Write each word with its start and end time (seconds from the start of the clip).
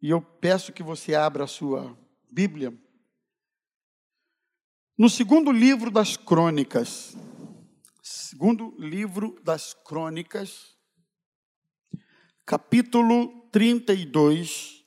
e 0.00 0.10
eu 0.10 0.22
peço 0.22 0.72
que 0.72 0.82
você 0.82 1.14
abra 1.14 1.44
a 1.44 1.48
sua 1.48 1.96
Bíblia, 2.30 2.72
no 4.96 5.08
segundo 5.08 5.50
livro 5.50 5.90
das 5.90 6.16
crônicas, 6.16 7.16
segundo 8.02 8.74
livro 8.78 9.40
das 9.42 9.72
crônicas, 9.72 10.76
capítulo 12.44 13.48
32, 13.50 14.84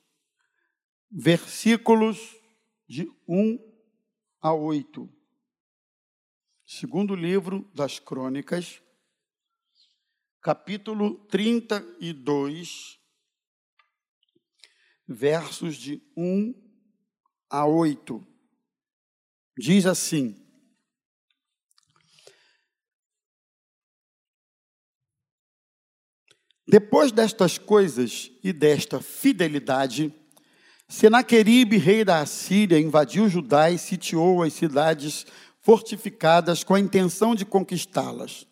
versículos 1.10 2.18
de 2.88 3.10
1 3.28 3.58
a 4.40 4.52
8. 4.52 5.08
Segundo 6.66 7.14
livro 7.14 7.70
das 7.74 7.98
crônicas, 7.98 8.80
capítulo 10.40 11.26
32, 11.26 13.03
versos 15.06 15.76
de 15.76 16.02
1 16.16 16.54
a 17.50 17.66
8. 17.66 18.26
Diz 19.58 19.86
assim: 19.86 20.34
Depois 26.66 27.12
destas 27.12 27.58
coisas 27.58 28.30
e 28.42 28.52
desta 28.52 29.00
fidelidade, 29.00 30.12
Senaqueribe, 30.88 31.76
rei 31.76 32.04
da 32.04 32.20
Assíria, 32.20 32.78
invadiu 32.78 33.28
Judá 33.28 33.70
e 33.70 33.78
sitiou 33.78 34.42
as 34.42 34.52
cidades 34.54 35.26
fortificadas 35.60 36.64
com 36.64 36.74
a 36.74 36.80
intenção 36.80 37.34
de 37.34 37.44
conquistá-las. 37.44 38.46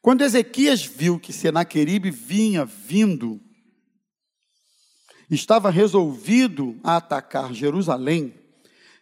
Quando 0.00 0.22
Ezequias 0.22 0.84
viu 0.84 1.18
que 1.18 1.32
Senaqueribe 1.32 2.10
vinha 2.10 2.64
vindo, 2.64 3.40
estava 5.34 5.70
resolvido 5.70 6.78
a 6.82 6.96
atacar 6.96 7.52
Jerusalém, 7.52 8.34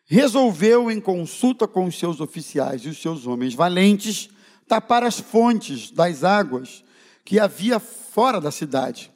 resolveu, 0.05 0.91
em 0.91 1.01
consulta 1.01 1.67
com 1.67 1.85
os 1.85 1.99
seus 1.99 2.21
oficiais 2.21 2.83
e 2.83 2.89
os 2.89 3.01
seus 3.01 3.27
homens 3.27 3.55
valentes, 3.55 4.29
tapar 4.67 5.03
as 5.03 5.19
fontes 5.19 5.91
das 5.91 6.25
águas 6.25 6.85
que 7.25 7.39
havia 7.39 7.79
fora 7.79 8.41
da 8.41 8.51
cidade. 8.51 9.11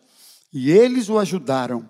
E 0.53 0.71
eles 0.71 1.09
o 1.09 1.19
ajudaram. 1.19 1.89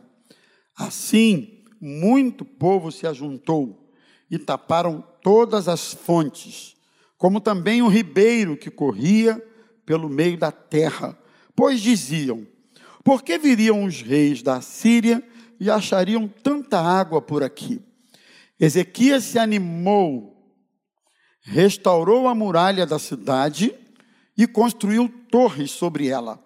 Assim, 0.77 1.63
muito 1.81 2.45
povo 2.45 2.91
se 2.91 3.07
ajuntou 3.07 3.91
e 4.31 4.39
taparam 4.39 5.05
todas 5.23 5.69
as 5.69 5.95
fontes, 5.95 6.75
como 7.17 7.41
também 7.41 7.83
o 7.83 7.89
ribeiro 7.89 8.57
que 8.57 8.71
corria 8.71 9.43
pelo 9.85 10.09
meio 10.09 10.37
da 10.37 10.51
terra, 10.51 11.17
pois 11.55 11.81
diziam: 11.81 12.47
Por 13.07 13.23
que 13.23 13.39
viriam 13.39 13.85
os 13.85 14.03
reis 14.03 14.43
da 14.43 14.61
Síria 14.61 15.23
e 15.61 15.71
achariam 15.71 16.27
tanta 16.27 16.81
água 16.81 17.23
por 17.23 17.41
aqui? 17.41 17.81
Ezequias 18.59 19.23
se 19.23 19.39
animou, 19.39 20.53
restaurou 21.41 22.27
a 22.27 22.35
muralha 22.35 22.85
da 22.85 22.99
cidade 22.99 23.73
e 24.37 24.45
construiu 24.45 25.09
torres 25.31 25.71
sobre 25.71 26.09
ela. 26.09 26.45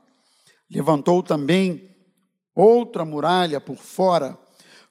Levantou 0.70 1.22
também 1.22 1.96
outra 2.54 3.06
muralha 3.06 3.58
por 3.58 3.78
fora, 3.78 4.38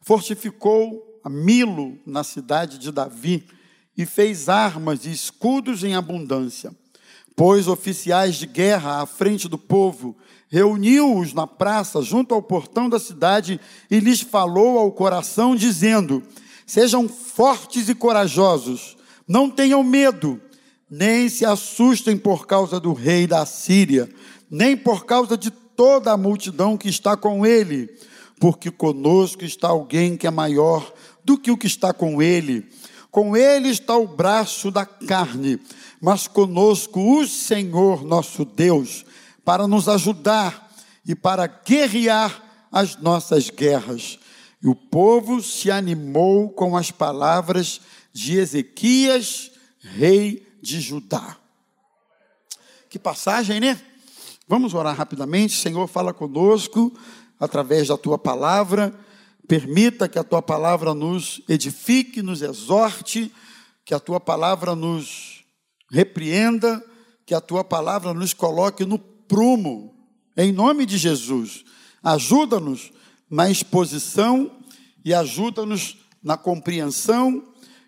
fortificou 0.01 1.21
a 1.23 1.29
Milo 1.29 1.99
na 2.03 2.23
cidade 2.23 2.79
de 2.79 2.91
Davi 2.91 3.47
e 3.95 4.07
fez 4.07 4.49
armas 4.49 5.05
e 5.05 5.11
escudos 5.11 5.83
em 5.83 5.93
abundância. 5.93 6.75
Pôs 7.39 7.69
oficiais 7.69 8.35
de 8.35 8.45
guerra 8.45 9.01
à 9.01 9.05
frente 9.05 9.47
do 9.47 9.57
povo, 9.57 10.13
reuniu-os 10.49 11.33
na 11.33 11.47
praça 11.47 12.01
junto 12.01 12.35
ao 12.35 12.41
portão 12.41 12.89
da 12.89 12.99
cidade 12.99 13.61
e 13.89 13.97
lhes 14.01 14.19
falou 14.19 14.77
ao 14.77 14.91
coração, 14.91 15.55
dizendo: 15.55 16.21
Sejam 16.67 17.07
fortes 17.07 17.87
e 17.87 17.95
corajosos, 17.95 18.97
não 19.25 19.49
tenham 19.49 19.81
medo, 19.85 20.37
nem 20.91 21.29
se 21.29 21.45
assustem 21.45 22.17
por 22.17 22.45
causa 22.45 22.77
do 22.77 22.91
rei 22.91 23.25
da 23.25 23.45
Síria, 23.45 24.09
nem 24.52 24.75
por 24.75 25.05
causa 25.05 25.37
de 25.37 25.49
toda 25.49 26.11
a 26.11 26.17
multidão 26.17 26.75
que 26.75 26.89
está 26.89 27.15
com 27.15 27.45
ele, 27.45 27.89
porque 28.37 28.69
conosco 28.69 29.45
está 29.45 29.69
alguém 29.69 30.17
que 30.17 30.27
é 30.27 30.31
maior 30.31 30.91
do 31.23 31.37
que 31.37 31.52
o 31.52 31.58
que 31.58 31.67
está 31.67 31.93
com 31.93 32.21
ele. 32.21 32.67
Com 33.11 33.36
ele 33.36 33.70
está 33.70 33.97
o 33.97 34.08
braço 34.08 34.70
da 34.70 34.86
carne, 34.86 35.59
mas 35.99 36.27
conosco 36.27 37.20
o 37.20 37.27
Senhor 37.27 38.03
nosso 38.03 38.45
Deus, 38.45 39.05
para 39.43 39.67
nos 39.67 39.89
ajudar 39.89 40.70
e 41.05 41.15
para 41.15 41.47
guerrear 41.47 42.43
as 42.71 42.95
nossas 42.97 43.49
guerras. 43.49 44.20
E 44.61 44.67
o 44.67 44.75
povo 44.75 45.42
se 45.42 45.71
animou 45.71 46.49
com 46.49 46.77
as 46.77 46.92
palavras 46.92 47.81
de 48.14 48.37
Ezequias, 48.37 49.52
rei 49.80 50.45
de 50.61 50.80
Judá. 50.80 51.37
Que 52.89 52.99
passagem, 52.99 53.59
né? 53.59 53.80
Vamos 54.47 54.73
orar 54.73 54.95
rapidamente. 54.95 55.55
Senhor, 55.55 55.87
fala 55.87 56.14
conosco 56.14 56.91
através 57.39 57.87
da 57.87 57.97
tua 57.97 58.17
palavra. 58.17 58.93
Permita 59.49 60.08
que 60.08 60.17
a 60.17 60.23
tua 60.23 60.42
palavra 60.42 60.93
nos 60.93 61.42
edifique, 61.49 62.21
nos 62.21 62.42
exorte, 62.42 63.30
que 63.83 63.93
a 63.93 63.99
tua 63.99 64.20
palavra 64.20 64.76
nos 64.76 65.43
repreenda, 65.92 66.82
que 67.26 67.33
a 67.33 67.42
tua 67.42 67.65
palavra 67.65 68.14
nos 68.14 68.33
coloque 68.33 68.86
no 68.86 68.98
prumo. 68.98 69.93
Em 70.38 70.54
nome 70.54 70.86
de 70.86 70.98
Jesus, 70.98 71.65
ajuda-nos 72.02 72.93
na 73.30 73.49
exposição 73.49 74.49
e 75.04 75.14
ajuda-nos 75.14 75.98
na 76.23 76.38
compreensão 76.38 77.43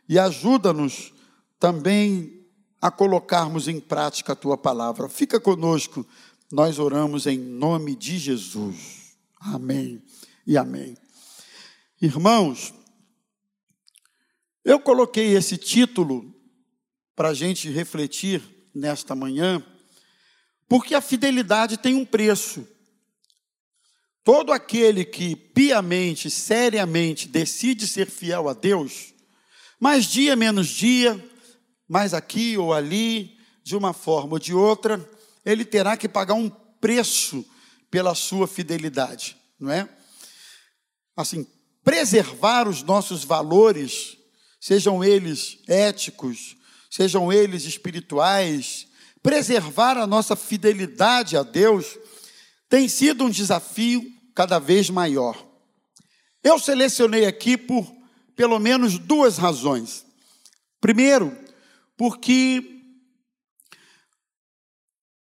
e 0.10 0.20
ajuda-nos 0.20 1.14
também 1.58 2.42
a 2.82 2.92
colocarmos 2.92 3.70
em 3.70 3.80
prática 3.80 4.34
a 4.34 4.36
tua 4.36 4.58
palavra. 4.58 5.08
Fica 5.08 5.40
conosco 5.40 6.06
nós 6.52 6.80
oramos 6.80 7.28
em 7.28 7.38
nome 7.38 7.96
de 7.96 8.18
Jesus. 8.18 9.16
Amém 9.40 10.02
e 10.46 10.58
amém. 10.58 10.98
Irmãos, 12.02 12.74
eu 14.66 14.80
coloquei 14.80 15.36
esse 15.36 15.56
título 15.56 16.34
para 17.16 17.30
a 17.30 17.34
gente 17.36 17.70
refletir 17.70 18.42
nesta 18.74 19.14
manhã, 19.14 19.64
porque 20.68 20.96
a 20.96 21.02
fidelidade 21.02 21.78
tem 21.78 21.94
um 21.94 22.04
preço. 22.04 22.68
Todo 24.24 24.52
aquele 24.52 25.06
que 25.06 25.36
piamente, 25.36 26.32
seriamente 26.32 27.28
decide 27.28 27.88
ser 27.88 28.10
fiel 28.10 28.50
a 28.50 28.54
Deus, 28.54 29.14
mais 29.80 30.06
dia 30.06 30.36
menos 30.36 30.70
dia, 30.70 31.24
mais 31.88 32.16
aqui 32.16 32.58
ou 32.58 32.74
ali, 32.74 33.38
de 33.64 33.76
uma 33.76 33.94
forma 33.94 34.34
ou 34.34 34.40
de 34.40 34.56
outra, 34.56 35.08
ele 35.46 35.64
terá 35.64 35.96
que 35.96 36.10
pagar 36.10 36.34
um 36.34 36.50
preço 36.50 37.46
pela 37.92 38.16
sua 38.16 38.48
fidelidade, 38.48 39.38
não 39.60 39.70
é? 39.72 39.88
Assim, 41.16 41.46
preservar 41.84 42.68
os 42.68 42.84
nossos 42.84 43.24
valores, 43.24 44.18
sejam 44.60 45.04
eles 45.04 45.60
éticos, 45.68 46.56
sejam 46.90 47.32
eles 47.32 47.66
espirituais, 47.66 48.88
preservar 49.22 49.98
a 49.98 50.08
nossa 50.08 50.36
fidelidade 50.36 51.38
a 51.38 51.44
Deus 51.44 51.98
tem 52.72 52.88
sido 52.88 53.26
um 53.26 53.30
desafio 53.30 54.02
cada 54.34 54.58
vez 54.58 54.90
maior. 54.90 55.46
Eu 56.42 56.58
selecionei 56.58 57.26
aqui 57.26 57.58
por 57.58 57.86
pelo 58.34 58.58
menos 58.60 58.98
duas 58.98 59.38
razões. 59.38 60.06
Primeiro, 60.80 61.38
porque 61.98 62.82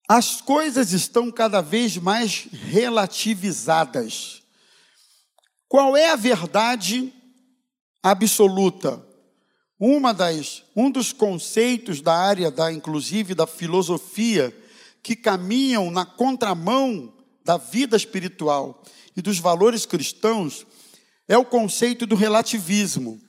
as 0.08 0.40
coisas 0.40 0.92
estão 0.92 1.30
cada 1.30 1.60
vez 1.60 1.96
mais 1.96 2.48
relativizadas. 2.50 4.42
Qual 5.74 5.96
é 5.96 6.10
a 6.10 6.14
verdade 6.14 7.12
absoluta? 8.00 9.04
Uma 9.76 10.14
das, 10.14 10.62
um 10.76 10.88
dos 10.88 11.12
conceitos 11.12 12.00
da 12.00 12.14
área 12.14 12.48
da, 12.48 12.72
inclusive 12.72 13.34
da 13.34 13.44
filosofia, 13.44 14.56
que 15.02 15.16
caminham 15.16 15.90
na 15.90 16.06
contramão 16.06 17.12
da 17.44 17.56
vida 17.56 17.96
espiritual 17.96 18.84
e 19.16 19.20
dos 19.20 19.40
valores 19.40 19.84
cristãos, 19.84 20.64
é 21.26 21.36
o 21.36 21.44
conceito 21.44 22.06
do 22.06 22.14
relativismo. 22.14 23.20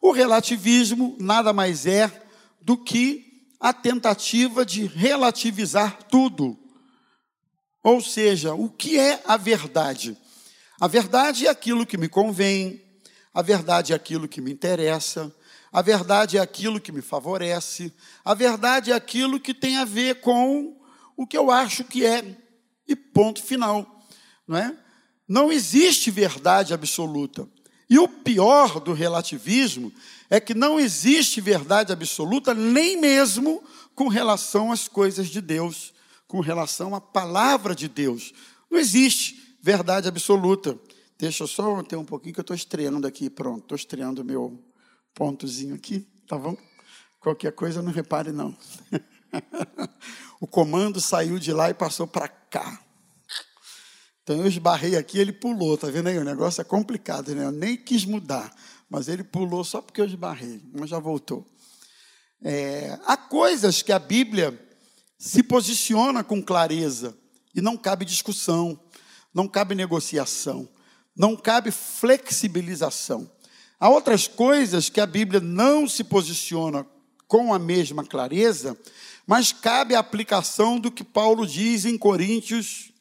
O 0.00 0.12
relativismo 0.12 1.16
nada 1.18 1.52
mais 1.52 1.86
é 1.86 2.24
do 2.62 2.76
que 2.76 3.48
a 3.58 3.72
tentativa 3.72 4.64
de 4.64 4.86
relativizar 4.86 6.04
tudo. 6.04 6.56
Ou 7.82 8.00
seja, 8.00 8.54
o 8.54 8.70
que 8.70 8.96
é 8.96 9.20
a 9.26 9.36
verdade? 9.36 10.16
A 10.80 10.88
verdade 10.88 11.46
é 11.46 11.50
aquilo 11.50 11.84
que 11.84 11.98
me 11.98 12.08
convém, 12.08 12.82
a 13.34 13.42
verdade 13.42 13.92
é 13.92 13.96
aquilo 13.96 14.26
que 14.26 14.40
me 14.40 14.50
interessa, 14.50 15.30
a 15.70 15.82
verdade 15.82 16.38
é 16.38 16.40
aquilo 16.40 16.80
que 16.80 16.90
me 16.90 17.02
favorece, 17.02 17.92
a 18.24 18.32
verdade 18.32 18.90
é 18.90 18.94
aquilo 18.94 19.38
que 19.38 19.52
tem 19.52 19.76
a 19.76 19.84
ver 19.84 20.22
com 20.22 20.74
o 21.14 21.26
que 21.26 21.36
eu 21.36 21.50
acho 21.50 21.84
que 21.84 22.04
é, 22.04 22.24
e 22.88 22.96
ponto 22.96 23.42
final, 23.42 24.04
não 24.48 24.56
é? 24.56 24.74
não 25.30 25.52
existe 25.52 26.10
verdade 26.10 26.74
absoluta. 26.74 27.46
E 27.88 27.98
o 27.98 28.08
pior 28.08 28.80
do 28.80 28.92
relativismo 28.92 29.92
é 30.28 30.40
que 30.40 30.54
não 30.54 30.80
existe 30.80 31.40
verdade 31.40 31.92
absoluta, 31.92 32.52
nem 32.52 32.96
mesmo 33.00 33.62
com 33.94 34.08
relação 34.08 34.72
às 34.72 34.88
coisas 34.88 35.28
de 35.28 35.40
Deus, 35.40 35.92
com 36.26 36.40
relação 36.40 36.96
à 36.96 37.00
palavra 37.00 37.76
de 37.76 37.86
Deus. 37.86 38.32
Não 38.68 38.78
existe 38.78 39.39
verdade 39.62 40.08
absoluta. 40.08 40.78
Deixa 41.18 41.42
eu 41.42 41.46
só 41.46 41.82
ter 41.82 41.96
um 41.96 42.04
pouquinho 42.04 42.34
que 42.34 42.40
eu 42.40 42.42
estou 42.42 42.56
estreando 42.56 43.06
aqui. 43.06 43.28
Pronto, 43.28 43.62
estou 43.62 43.76
estreando 43.76 44.24
meu 44.24 44.62
pontozinho 45.14 45.74
aqui, 45.74 46.06
tá 46.26 46.38
bom? 46.38 46.56
Qualquer 47.20 47.52
coisa 47.52 47.82
não 47.82 47.92
repare, 47.92 48.32
não. 48.32 48.56
o 50.40 50.46
comando 50.46 51.00
saiu 51.00 51.38
de 51.38 51.52
lá 51.52 51.68
e 51.68 51.74
passou 51.74 52.06
para 52.06 52.28
cá. 52.28 52.82
Então 54.22 54.36
eu 54.36 54.46
esbarrei 54.46 54.96
aqui, 54.96 55.18
ele 55.18 55.32
pulou, 55.32 55.76
tá 55.76 55.88
vendo 55.88 56.08
aí? 56.08 56.16
O 56.16 56.24
negócio 56.24 56.60
é 56.60 56.64
complicado, 56.64 57.34
né? 57.34 57.44
Eu 57.44 57.52
nem 57.52 57.76
quis 57.76 58.04
mudar, 58.04 58.54
mas 58.88 59.08
ele 59.08 59.24
pulou 59.24 59.64
só 59.64 59.82
porque 59.82 60.00
eu 60.00 60.06
esbarrei, 60.06 60.62
mas 60.72 60.88
já 60.88 60.98
voltou. 60.98 61.46
É, 62.42 62.98
há 63.04 63.16
coisas 63.16 63.82
que 63.82 63.92
a 63.92 63.98
Bíblia 63.98 64.58
se 65.18 65.42
posiciona 65.42 66.24
com 66.24 66.42
clareza 66.42 67.14
e 67.54 67.60
não 67.60 67.76
cabe 67.76 68.04
discussão, 68.04 68.80
não 69.34 69.48
cabe 69.48 69.74
negociação, 69.74 70.68
não 71.16 71.36
cabe 71.36 71.70
flexibilização. 71.70 73.30
Há 73.78 73.88
outras 73.88 74.28
coisas 74.28 74.88
que 74.88 75.00
a 75.00 75.06
Bíblia 75.06 75.40
não 75.40 75.88
se 75.88 76.04
posiciona 76.04 76.86
com 77.26 77.54
a 77.54 77.58
mesma 77.58 78.04
clareza, 78.04 78.76
mas 79.26 79.52
cabe 79.52 79.94
a 79.94 80.00
aplicação 80.00 80.78
do 80.78 80.90
que 80.90 81.04
Paulo 81.04 81.46
diz 81.46 81.84
em 81.84 81.96
Coríntios, 81.96 82.92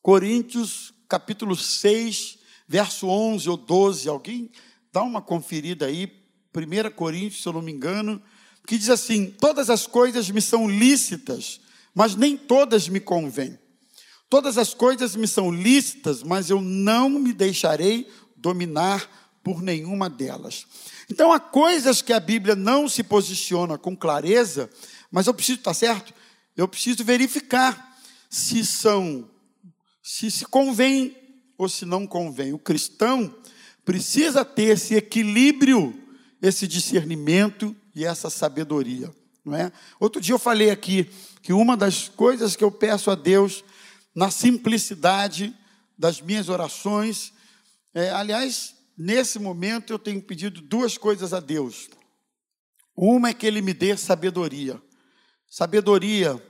Coríntios 0.00 0.92
capítulo 1.08 1.54
6, 1.54 2.38
verso 2.66 3.06
11 3.06 3.50
ou 3.50 3.56
12. 3.56 4.08
Alguém 4.08 4.50
dá 4.90 5.02
uma 5.02 5.20
conferida 5.20 5.86
aí, 5.86 6.10
1 6.54 6.90
Coríntios, 6.96 7.42
se 7.42 7.48
eu 7.48 7.52
não 7.52 7.62
me 7.62 7.70
engano, 7.70 8.20
que 8.66 8.78
diz 8.78 8.88
assim: 8.88 9.26
Todas 9.30 9.68
as 9.68 9.86
coisas 9.86 10.30
me 10.30 10.40
são 10.40 10.68
lícitas, 10.68 11.60
mas 11.94 12.16
nem 12.16 12.36
todas 12.36 12.88
me 12.88 12.98
convêm. 12.98 13.58
Todas 14.32 14.56
as 14.56 14.72
coisas 14.72 15.14
me 15.14 15.28
são 15.28 15.50
lícitas, 15.50 16.22
mas 16.22 16.48
eu 16.48 16.62
não 16.62 17.10
me 17.10 17.34
deixarei 17.34 18.08
dominar 18.34 19.06
por 19.44 19.60
nenhuma 19.60 20.08
delas. 20.08 20.66
Então, 21.10 21.34
há 21.34 21.38
coisas 21.38 22.00
que 22.00 22.14
a 22.14 22.18
Bíblia 22.18 22.56
não 22.56 22.88
se 22.88 23.02
posiciona 23.02 23.76
com 23.76 23.94
clareza, 23.94 24.70
mas 25.10 25.26
eu 25.26 25.34
preciso, 25.34 25.58
tá 25.58 25.74
certo? 25.74 26.14
Eu 26.56 26.66
preciso 26.66 27.04
verificar 27.04 27.94
se 28.30 28.64
são, 28.64 29.28
se 30.02 30.30
se 30.30 30.46
convém 30.46 31.14
ou 31.58 31.68
se 31.68 31.84
não 31.84 32.06
convém. 32.06 32.54
O 32.54 32.58
cristão 32.58 33.36
precisa 33.84 34.46
ter 34.46 34.70
esse 34.70 34.94
equilíbrio, 34.94 35.94
esse 36.40 36.66
discernimento 36.66 37.76
e 37.94 38.02
essa 38.02 38.30
sabedoria, 38.30 39.14
não 39.44 39.54
é? 39.54 39.70
Outro 40.00 40.22
dia 40.22 40.34
eu 40.34 40.38
falei 40.38 40.70
aqui 40.70 41.10
que 41.42 41.52
uma 41.52 41.76
das 41.76 42.08
coisas 42.08 42.56
que 42.56 42.64
eu 42.64 42.70
peço 42.70 43.10
a 43.10 43.14
Deus 43.14 43.62
na 44.14 44.30
simplicidade 44.30 45.56
das 45.96 46.20
minhas 46.20 46.48
orações, 46.48 47.32
é, 47.94 48.10
aliás, 48.10 48.74
nesse 48.96 49.38
momento 49.38 49.92
eu 49.92 49.98
tenho 49.98 50.22
pedido 50.22 50.60
duas 50.60 50.96
coisas 50.98 51.32
a 51.32 51.40
Deus. 51.40 51.88
Uma 52.96 53.30
é 53.30 53.34
que 53.34 53.46
Ele 53.46 53.62
me 53.62 53.72
dê 53.72 53.96
sabedoria 53.96 54.80
sabedoria 55.52 56.42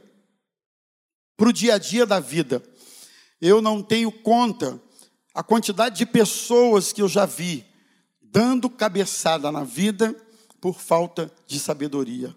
para 1.37 1.49
o 1.49 1.53
dia 1.53 1.75
a 1.75 1.79
dia 1.79 2.07
da 2.07 2.21
vida. 2.21 2.63
Eu 3.41 3.61
não 3.61 3.83
tenho 3.83 4.13
conta 4.13 4.81
a 5.35 5.43
quantidade 5.43 5.99
de 5.99 6.07
pessoas 6.07 6.93
que 6.93 7.03
eu 7.03 7.09
já 7.09 7.27
vi 7.27 7.67
dando 8.21 8.71
cabeçada 8.71 9.51
na 9.51 9.65
vida 9.65 10.15
por 10.61 10.81
falta 10.81 11.29
de 11.49 11.59
sabedoria. 11.59 12.33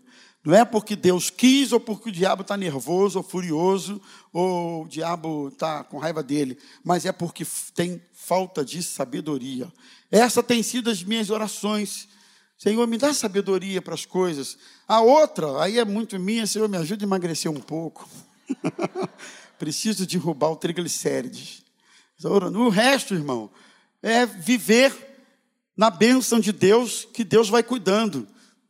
Não 0.45 0.53
é 0.53 0.63
porque 0.63 0.95
Deus 0.95 1.29
quis 1.29 1.71
ou 1.71 1.79
porque 1.79 2.09
o 2.09 2.11
diabo 2.11 2.43
está 2.43 2.55
nervoso 2.55 3.17
ou 3.17 3.23
furioso 3.23 3.99
ou 4.31 4.83
o 4.83 4.87
diabo 4.87 5.47
está 5.47 5.83
com 5.83 5.97
raiva 5.97 6.21
dele, 6.21 6.57
mas 6.83 7.05
é 7.05 7.11
porque 7.11 7.45
tem 7.73 8.01
falta 8.13 8.63
de 8.63 8.83
sabedoria. 8.83 9.71
Essa 10.11 10.43
tem 10.43 10.61
sido 10.61 10.89
as 10.89 11.03
minhas 11.03 11.29
orações 11.29 12.07
Senhor, 12.57 12.87
me 12.87 12.97
dá 12.97 13.13
sabedoria 13.13 13.81
para 13.81 13.93
as 13.93 14.05
coisas. 14.05 14.57
A 14.87 15.01
outra, 15.01 15.61
aí 15.61 15.77
é 15.77 15.85
muito 15.85 16.17
minha, 16.17 16.47
Senhor, 16.47 16.69
me 16.69 16.77
ajuda 16.77 17.03
a 17.03 17.07
emagrecer 17.07 17.51
um 17.51 17.59
pouco. 17.59 18.07
Preciso 19.59 20.05
derrubar 20.05 20.49
o 20.49 20.55
triglicérides. 20.55 21.63
No 22.51 22.69
resto, 22.69 23.13
irmão, 23.13 23.49
é 24.01 24.25
viver 24.25 24.95
na 25.75 25.89
bênção 25.89 26.39
de 26.39 26.53
Deus, 26.53 27.05
que 27.13 27.25
Deus 27.25 27.49
vai 27.49 27.61
cuidando. 27.61 28.25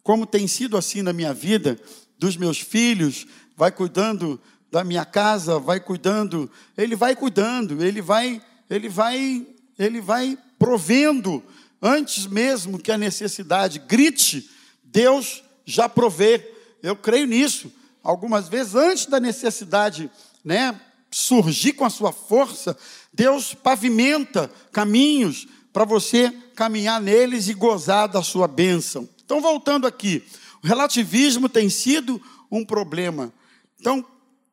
Como 0.06 0.28
tem 0.28 0.48
sido 0.48 0.78
assim 0.78 1.02
na 1.02 1.12
minha 1.12 1.34
vida, 1.34 1.80
dos 2.20 2.38
meus 2.38 2.60
filhos, 2.60 3.26
vai 3.58 3.72
cuidando 3.72 4.40
da 4.72 4.84
minha 4.84 5.04
casa, 5.04 5.58
vai 5.58 5.80
cuidando, 5.80 6.48
ele 6.78 6.96
vai 6.96 7.16
cuidando, 7.16 7.84
ele 7.84 8.04
vai, 8.04 8.40
ele 8.70 8.88
vai, 8.88 9.48
ele 9.80 10.00
vai 10.00 10.38
provendo 10.60 11.44
antes 11.82 12.28
mesmo 12.28 12.78
que 12.78 12.92
a 12.92 13.00
necessidade 13.00 13.80
grite, 13.80 14.48
Deus 14.84 15.44
já 15.66 15.90
provê. 15.90 16.54
Eu 16.84 16.96
creio 16.96 17.26
nisso. 17.26 17.74
Algumas 18.04 18.48
vezes, 18.48 18.76
antes 18.76 19.08
da 19.08 19.20
necessidade 19.20 20.12
né, 20.44 20.80
surgir 21.10 21.74
com 21.74 21.84
a 21.84 21.90
sua 21.90 22.12
força, 22.12 22.78
Deus 23.12 23.56
pavimenta 23.56 24.52
caminhos 24.72 25.48
para 25.74 25.84
você 25.84 26.32
caminhar 26.56 27.02
neles 27.02 27.48
e 27.48 27.56
gozar 27.56 28.08
da 28.08 28.22
sua 28.22 28.48
bênção. 28.48 29.10
Então, 29.26 29.42
voltando 29.42 29.86
aqui, 29.86 30.24
o 30.64 30.68
relativismo 30.68 31.50
tem 31.50 31.70
sido 31.70 32.22
um 32.50 32.64
problema. 32.64 33.34
Então, 33.80 34.06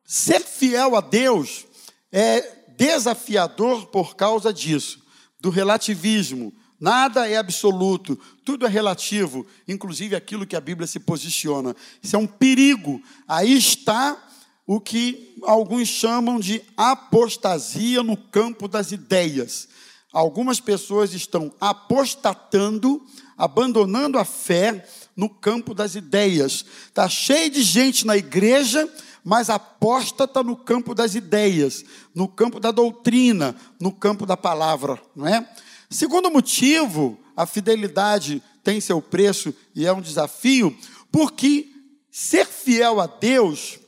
ser 0.03 0.41
fiel 0.41 0.95
a 0.95 1.01
Deus 1.01 1.65
é 2.11 2.41
desafiador 2.75 3.85
por 3.87 4.15
causa 4.15 4.51
disso, 4.51 5.01
do 5.39 5.49
relativismo, 5.49 6.53
Nada 6.83 7.29
é 7.29 7.37
absoluto, 7.37 8.19
tudo 8.43 8.65
é 8.65 8.69
relativo, 8.69 9.47
inclusive 9.65 10.17
aquilo 10.17 10.45
que 10.45 10.53
a 10.53 10.59
Bíblia 10.59 10.85
se 10.85 10.99
posiciona. 10.99 11.73
Isso 12.01 12.17
é 12.17 12.19
um 12.19 12.27
perigo. 12.27 13.01
Aí 13.25 13.53
está 13.53 14.21
o 14.67 14.81
que 14.81 15.33
alguns 15.43 15.87
chamam 15.87 16.41
de 16.41 16.61
apostasia 16.75 18.03
no 18.03 18.17
campo 18.17 18.67
das 18.67 18.91
ideias. 18.91 19.69
Algumas 20.13 20.59
pessoas 20.59 21.11
estão 21.15 21.51
apostatando, 21.59 23.03
abandonando 23.35 24.19
a 24.19 24.23
fé 24.23 24.87
no 25.17 25.27
campo 25.27 25.73
das 25.73 25.95
ideias. 25.95 26.63
Está 26.85 27.09
cheio 27.09 27.49
de 27.49 27.63
gente 27.63 28.05
na 28.05 28.15
igreja, 28.15 28.87
mas 29.23 29.49
apóstata 29.49 30.43
no 30.43 30.55
campo 30.55 30.93
das 30.93 31.15
ideias, 31.15 31.83
no 32.13 32.27
campo 32.27 32.59
da 32.59 32.69
doutrina, 32.69 33.55
no 33.79 33.91
campo 33.91 34.23
da 34.23 34.37
palavra, 34.37 35.01
não 35.15 35.27
é? 35.27 35.49
Segundo 35.89 36.29
motivo, 36.29 37.19
a 37.35 37.47
fidelidade 37.47 38.43
tem 38.63 38.79
seu 38.79 39.01
preço 39.01 39.51
e 39.73 39.83
é 39.83 39.91
um 39.91 40.01
desafio, 40.01 40.77
porque 41.11 41.67
ser 42.11 42.45
fiel 42.45 43.01
a 43.01 43.07
Deus 43.07 43.79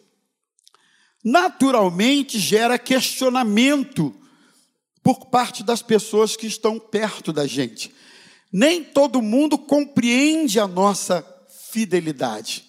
naturalmente 1.24 2.40
gera 2.40 2.80
questionamento 2.80 4.14
por 5.06 5.28
parte 5.28 5.62
das 5.62 5.84
pessoas 5.84 6.36
que 6.36 6.48
estão 6.48 6.80
perto 6.80 7.32
da 7.32 7.46
gente. 7.46 7.94
Nem 8.52 8.84
todo 8.84 9.22
mundo 9.22 9.56
compreende 9.56 10.60
a 10.60 10.68
nossa 10.68 11.24
fidelidade. 11.70 12.66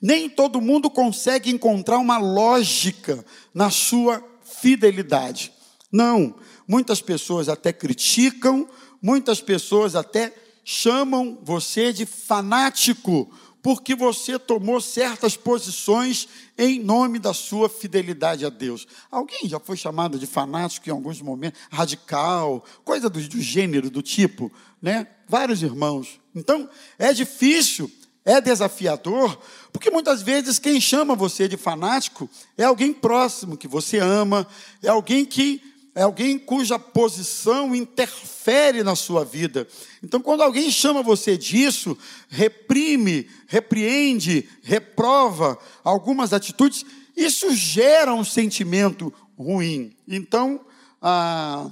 Nem 0.00 0.28
todo 0.30 0.60
mundo 0.60 0.88
consegue 0.88 1.50
encontrar 1.50 1.98
uma 1.98 2.16
lógica 2.16 3.24
na 3.52 3.70
sua 3.70 4.24
fidelidade. 4.44 5.52
Não, 5.90 6.36
muitas 6.68 7.02
pessoas 7.02 7.48
até 7.48 7.72
criticam, 7.72 8.68
muitas 9.02 9.40
pessoas 9.40 9.96
até 9.96 10.32
chamam 10.64 11.40
você 11.42 11.92
de 11.92 12.06
fanático, 12.06 13.28
porque 13.62 13.94
você 13.94 14.38
tomou 14.38 14.80
certas 14.80 15.36
posições 15.36 16.28
em 16.56 16.80
nome 16.80 17.18
da 17.18 17.34
sua 17.34 17.68
fidelidade 17.68 18.44
a 18.44 18.48
Deus. 18.48 18.86
Alguém 19.10 19.48
já 19.48 19.60
foi 19.60 19.76
chamado 19.76 20.18
de 20.18 20.26
fanático 20.26 20.88
em 20.88 20.92
alguns 20.92 21.20
momentos, 21.20 21.60
radical, 21.70 22.64
coisa 22.84 23.08
do, 23.10 23.20
do 23.20 23.40
gênero, 23.40 23.90
do 23.90 24.02
tipo, 24.02 24.50
né? 24.80 25.06
Vários 25.28 25.62
irmãos. 25.62 26.20
Então, 26.34 26.68
é 26.98 27.12
difícil, 27.12 27.90
é 28.24 28.40
desafiador, 28.40 29.38
porque 29.72 29.90
muitas 29.90 30.22
vezes 30.22 30.58
quem 30.58 30.80
chama 30.80 31.14
você 31.14 31.48
de 31.48 31.56
fanático 31.56 32.28
é 32.56 32.64
alguém 32.64 32.92
próximo 32.92 33.56
que 33.56 33.68
você 33.68 33.98
ama, 33.98 34.46
é 34.82 34.88
alguém 34.88 35.24
que 35.24 35.69
é 36.00 36.02
alguém 36.02 36.38
cuja 36.38 36.78
posição 36.78 37.76
interfere 37.76 38.82
na 38.82 38.96
sua 38.96 39.22
vida. 39.22 39.68
Então, 40.02 40.18
quando 40.18 40.40
alguém 40.40 40.70
chama 40.70 41.02
você 41.02 41.36
disso, 41.36 41.94
reprime, 42.30 43.28
repreende, 43.46 44.48
reprova 44.62 45.58
algumas 45.84 46.32
atitudes, 46.32 46.86
isso 47.14 47.54
gera 47.54 48.14
um 48.14 48.24
sentimento 48.24 49.12
ruim. 49.36 49.94
Então, 50.08 50.64
ah, 51.02 51.70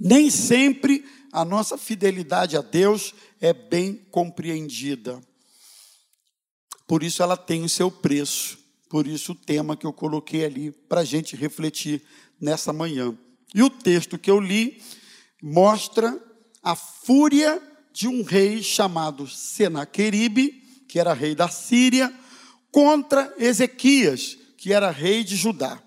Nem 0.00 0.30
sempre 0.30 1.04
a 1.32 1.44
nossa 1.44 1.78
fidelidade 1.78 2.56
a 2.56 2.60
Deus 2.60 3.14
é 3.40 3.52
bem 3.52 4.04
compreendida. 4.10 5.20
Por 6.88 7.04
isso 7.04 7.22
ela 7.22 7.36
tem 7.36 7.62
o 7.62 7.68
seu 7.68 7.88
preço. 7.88 8.58
Por 8.88 9.06
isso 9.06 9.30
o 9.30 9.36
tema 9.36 9.76
que 9.76 9.86
eu 9.86 9.92
coloquei 9.92 10.44
ali 10.44 10.72
para 10.72 11.02
a 11.02 11.04
gente 11.04 11.36
refletir 11.36 12.02
nessa 12.40 12.72
manhã. 12.72 13.16
E 13.54 13.62
o 13.62 13.70
texto 13.70 14.18
que 14.18 14.30
eu 14.30 14.40
li 14.40 14.82
mostra 15.42 16.20
a 16.62 16.74
fúria 16.76 17.62
de 17.92 18.06
um 18.06 18.22
rei 18.22 18.62
chamado 18.62 19.26
Senaqueribe, 19.26 20.50
que 20.88 20.98
era 20.98 21.14
rei 21.14 21.34
da 21.34 21.48
Síria, 21.48 22.12
contra 22.70 23.34
Ezequias, 23.38 24.36
que 24.56 24.72
era 24.72 24.90
rei 24.90 25.24
de 25.24 25.36
Judá. 25.36 25.82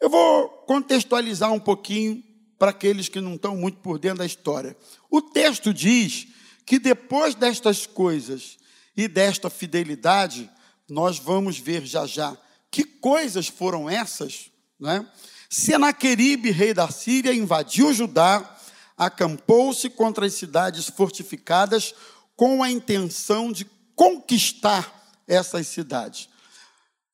Eu 0.00 0.10
vou 0.10 0.48
contextualizar 0.66 1.52
um 1.52 1.58
pouquinho 1.58 2.22
para 2.58 2.70
aqueles 2.70 3.08
que 3.08 3.20
não 3.20 3.34
estão 3.34 3.56
muito 3.56 3.78
por 3.78 3.98
dentro 3.98 4.18
da 4.18 4.26
história. 4.26 4.76
O 5.10 5.22
texto 5.22 5.72
diz 5.72 6.28
que 6.66 6.78
depois 6.78 7.34
destas 7.34 7.86
coisas 7.86 8.58
e 8.96 9.08
desta 9.08 9.48
fidelidade, 9.48 10.50
nós 10.88 11.18
vamos 11.18 11.58
ver 11.58 11.86
já 11.86 12.04
já 12.06 12.36
que 12.70 12.84
coisas 12.84 13.48
foram 13.48 13.88
essas, 13.88 14.50
né? 14.78 15.06
Senaqueribe, 15.48 16.50
rei 16.50 16.74
da 16.74 16.90
Síria, 16.90 17.32
invadiu 17.32 17.92
Judá, 17.94 18.58
acampou-se 18.96 19.88
contra 19.88 20.26
as 20.26 20.34
cidades 20.34 20.88
fortificadas 20.88 21.94
com 22.36 22.62
a 22.62 22.70
intenção 22.70 23.50
de 23.50 23.66
conquistar 23.94 25.12
essas 25.26 25.66
cidades. 25.66 26.28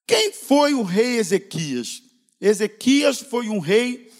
Quem 0.06 0.32
foi 0.32 0.74
o 0.74 0.82
rei 0.82 1.16
Ezequias? 1.16 2.02
Ezequias 2.40 3.20
foi 3.20 3.48
um 3.48 3.58
rei 3.58 4.12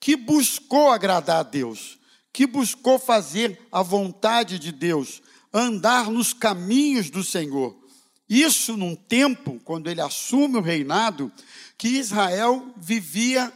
que 0.00 0.16
buscou 0.16 0.90
agradar 0.90 1.40
a 1.40 1.42
Deus, 1.42 1.98
que 2.32 2.46
buscou 2.46 2.98
fazer 2.98 3.60
a 3.70 3.82
vontade 3.82 4.58
de 4.58 4.72
Deus, 4.72 5.22
andar 5.52 6.10
nos 6.10 6.32
caminhos 6.32 7.10
do 7.10 7.22
Senhor. 7.22 7.79
Isso 8.30 8.76
num 8.76 8.94
tempo, 8.94 9.60
quando 9.64 9.90
ele 9.90 10.00
assume 10.00 10.56
o 10.56 10.62
reinado, 10.62 11.32
que 11.76 11.88
Israel 11.88 12.72
vivia 12.76 13.52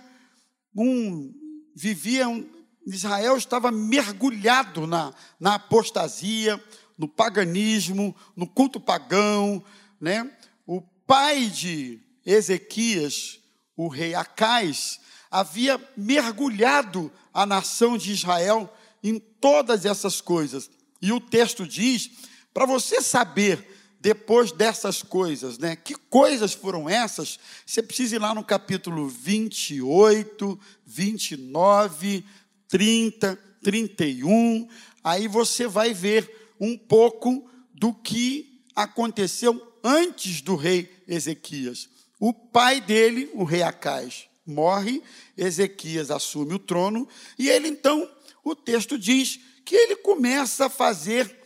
um. 0.75 1.33
Vivia 1.76 2.28
um, 2.28 2.45
Israel 2.85 3.37
estava 3.37 3.71
mergulhado 3.71 4.85
na, 4.85 5.14
na 5.38 5.54
apostasia, 5.54 6.61
no 6.99 7.07
paganismo, 7.07 8.16
no 8.35 8.49
culto 8.49 8.81
pagão. 8.81 9.64
Né? 10.00 10.28
O 10.66 10.81
pai 10.81 11.47
de 11.47 12.00
Ezequias, 12.26 13.38
o 13.76 13.87
rei 13.87 14.12
Acais, 14.16 14.99
havia 15.31 15.81
mergulhado 15.97 17.12
a 17.33 17.47
nação 17.47 17.97
de 17.97 18.11
Israel 18.11 18.76
em 19.04 19.21
todas 19.21 19.85
essas 19.85 20.21
coisas. 20.21 20.69
E 21.00 21.12
o 21.12 21.21
texto 21.21 21.64
diz, 21.64 22.11
para 22.52 22.66
você 22.66 23.00
saber 23.00 23.74
depois 24.05 24.53
dessas 24.53 25.03
coisas, 25.03 25.57
né? 25.57 25.75
Que 25.75 25.95
coisas 25.95 26.53
foram 26.53 26.91
essas? 26.91 27.39
Você 27.65 27.83
precisa 27.83 28.17
ir 28.17 28.19
lá 28.19 28.35
no 28.35 28.45
capítulo 28.45 29.09
28, 29.09 30.61
29, 30.85 32.23
30, 32.69 33.39
31, 33.63 34.69
aí 35.03 35.27
você 35.27 35.67
vai 35.67 35.95
ver 35.95 36.53
um 36.61 36.77
pouco 36.77 37.49
do 37.73 37.95
que 37.95 38.61
aconteceu 38.77 39.75
antes 39.83 40.43
do 40.43 40.55
rei 40.55 41.03
Ezequias. 41.09 41.89
O 42.21 42.35
pai 42.35 42.83
dele, 42.83 43.31
o 43.33 43.43
rei 43.43 43.63
Acais, 43.63 44.27
morre, 44.45 45.03
Ezequias 45.35 46.11
assume 46.11 46.53
o 46.53 46.59
trono, 46.59 47.09
e 47.39 47.49
ele 47.49 47.69
então, 47.69 48.07
o 48.45 48.55
texto 48.55 48.99
diz 48.99 49.41
que 49.65 49.75
ele 49.75 49.97
começa 49.97 50.67
a 50.67 50.71
fazer 50.71 51.41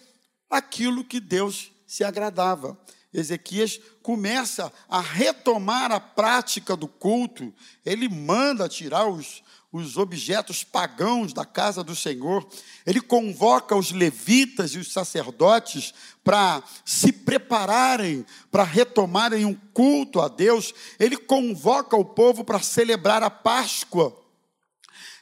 aquilo 0.50 1.04
que 1.04 1.20
Deus 1.20 1.70
se 1.88 2.04
agradava. 2.04 2.78
Ezequias 3.12 3.80
começa 4.02 4.70
a 4.86 5.00
retomar 5.00 5.90
a 5.90 5.98
prática 5.98 6.76
do 6.76 6.86
culto, 6.86 7.52
ele 7.84 8.06
manda 8.06 8.68
tirar 8.68 9.08
os, 9.08 9.42
os 9.72 9.96
objetos 9.96 10.62
pagãos 10.62 11.32
da 11.32 11.46
casa 11.46 11.82
do 11.82 11.96
Senhor, 11.96 12.46
ele 12.84 13.00
convoca 13.00 13.74
os 13.74 13.90
levitas 13.92 14.72
e 14.72 14.78
os 14.78 14.92
sacerdotes 14.92 15.94
para 16.22 16.62
se 16.84 17.10
prepararem, 17.10 18.26
para 18.50 18.62
retomarem 18.62 19.46
um 19.46 19.54
culto 19.54 20.20
a 20.20 20.28
Deus, 20.28 20.74
ele 21.00 21.16
convoca 21.16 21.96
o 21.96 22.04
povo 22.04 22.44
para 22.44 22.60
celebrar 22.60 23.22
a 23.22 23.30
Páscoa. 23.30 24.14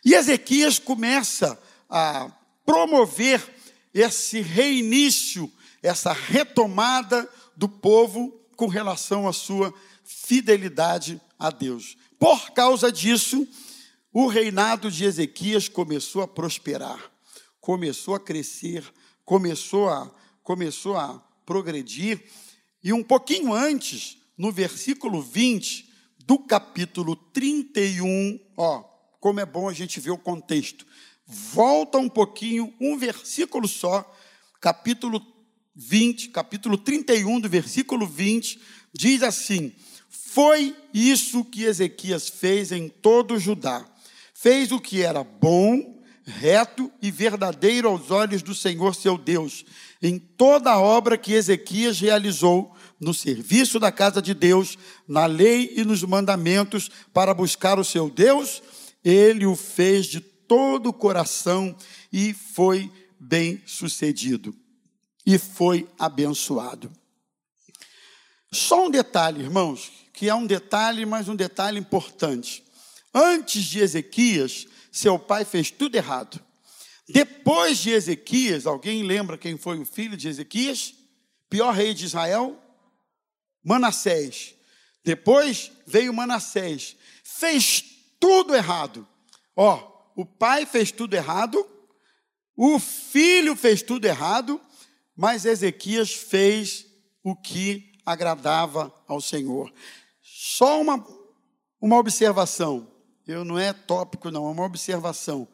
E 0.04 0.12
Ezequias 0.12 0.80
começa 0.80 1.56
a 1.88 2.28
promover 2.64 3.54
esse 3.94 4.40
reinício, 4.40 5.50
essa 5.86 6.12
retomada 6.12 7.28
do 7.56 7.68
povo 7.68 8.32
com 8.56 8.66
relação 8.66 9.28
à 9.28 9.32
sua 9.32 9.72
fidelidade 10.04 11.20
a 11.38 11.48
Deus. 11.50 11.96
Por 12.18 12.50
causa 12.50 12.90
disso, 12.90 13.46
o 14.12 14.26
reinado 14.26 14.90
de 14.90 15.04
Ezequias 15.04 15.68
começou 15.68 16.22
a 16.22 16.28
prosperar, 16.28 16.98
começou 17.60 18.16
a 18.16 18.20
crescer, 18.20 18.84
começou 19.24 19.88
a, 19.88 20.10
começou 20.42 20.96
a 20.96 21.22
progredir. 21.44 22.24
E 22.82 22.92
um 22.92 23.04
pouquinho 23.04 23.54
antes, 23.54 24.18
no 24.36 24.50
versículo 24.50 25.22
20 25.22 25.88
do 26.18 26.38
capítulo 26.38 27.14
31, 27.14 28.40
ó, 28.56 28.82
como 29.20 29.38
é 29.38 29.46
bom 29.46 29.68
a 29.68 29.72
gente 29.72 30.00
ver 30.00 30.10
o 30.10 30.18
contexto. 30.18 30.84
Volta 31.24 31.98
um 31.98 32.08
pouquinho, 32.08 32.74
um 32.80 32.98
versículo 32.98 33.68
só, 33.68 34.04
capítulo 34.60 35.35
20, 35.78 36.30
capítulo 36.30 36.78
31 36.78 37.38
do 37.38 37.50
versículo 37.50 38.06
20, 38.06 38.58
diz 38.94 39.22
assim: 39.22 39.72
Foi 40.08 40.74
isso 40.92 41.44
que 41.44 41.64
Ezequias 41.64 42.30
fez 42.30 42.72
em 42.72 42.88
todo 42.88 43.34
o 43.34 43.38
Judá. 43.38 43.84
Fez 44.32 44.72
o 44.72 44.80
que 44.80 45.02
era 45.02 45.22
bom, 45.22 46.02
reto 46.24 46.90
e 47.02 47.10
verdadeiro 47.10 47.88
aos 47.88 48.10
olhos 48.10 48.42
do 48.42 48.54
Senhor 48.54 48.94
seu 48.94 49.18
Deus, 49.18 49.66
em 50.02 50.18
toda 50.18 50.70
a 50.70 50.80
obra 50.80 51.18
que 51.18 51.34
Ezequias 51.34 52.00
realizou 52.00 52.74
no 52.98 53.12
serviço 53.12 53.78
da 53.78 53.92
casa 53.92 54.22
de 54.22 54.32
Deus, 54.32 54.78
na 55.06 55.26
lei 55.26 55.74
e 55.76 55.84
nos 55.84 56.02
mandamentos 56.02 56.90
para 57.12 57.34
buscar 57.34 57.78
o 57.78 57.84
seu 57.84 58.08
Deus, 58.08 58.62
ele 59.04 59.44
o 59.44 59.54
fez 59.54 60.06
de 60.06 60.20
todo 60.20 60.88
o 60.88 60.92
coração 60.92 61.76
e 62.10 62.32
foi 62.32 62.90
bem 63.20 63.60
sucedido 63.66 64.54
e 65.26 65.36
foi 65.38 65.88
abençoado. 65.98 66.92
Só 68.52 68.86
um 68.86 68.90
detalhe, 68.90 69.42
irmãos, 69.42 69.90
que 70.12 70.28
é 70.28 70.34
um 70.34 70.46
detalhe, 70.46 71.04
mas 71.04 71.28
um 71.28 71.34
detalhe 71.34 71.78
importante. 71.78 72.64
Antes 73.12 73.64
de 73.64 73.80
Ezequias, 73.80 74.66
seu 74.92 75.18
pai 75.18 75.44
fez 75.44 75.70
tudo 75.70 75.96
errado. 75.96 76.40
Depois 77.08 77.78
de 77.78 77.90
Ezequias, 77.90 78.66
alguém 78.66 79.02
lembra 79.02 79.36
quem 79.36 79.58
foi 79.58 79.78
o 79.80 79.84
filho 79.84 80.16
de 80.16 80.28
Ezequias? 80.28 80.94
Pior 81.50 81.74
rei 81.74 81.92
de 81.92 82.04
Israel? 82.04 82.58
Manassés. 83.62 84.54
Depois 85.04 85.72
veio 85.86 86.14
Manassés. 86.14 86.96
Fez 87.22 87.84
tudo 88.18 88.54
errado. 88.54 89.06
Ó, 89.54 89.96
o 90.16 90.24
pai 90.24 90.64
fez 90.64 90.90
tudo 90.90 91.14
errado, 91.14 91.64
o 92.56 92.78
filho 92.78 93.54
fez 93.54 93.82
tudo 93.82 94.06
errado, 94.06 94.60
mas 95.16 95.44
Ezequias 95.44 96.12
fez 96.12 96.86
o 97.22 97.34
que 97.34 97.92
agradava 98.04 98.92
ao 99.08 99.20
Senhor. 99.20 99.72
Só 100.22 100.80
uma, 100.80 101.04
uma 101.80 101.96
observação 101.96 102.96
eu 103.26 103.44
não 103.44 103.58
é 103.58 103.72
tópico, 103.72 104.30
não, 104.30 104.46
é 104.46 104.50
uma 104.50 104.64
observação. 104.64 105.48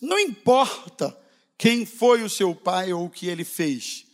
Não 0.00 0.18
importa 0.18 1.18
quem 1.56 1.86
foi 1.86 2.22
o 2.22 2.28
seu 2.28 2.54
pai 2.54 2.92
ou 2.92 3.06
o 3.06 3.10
que 3.10 3.26
ele 3.26 3.44
fez. 3.44 4.04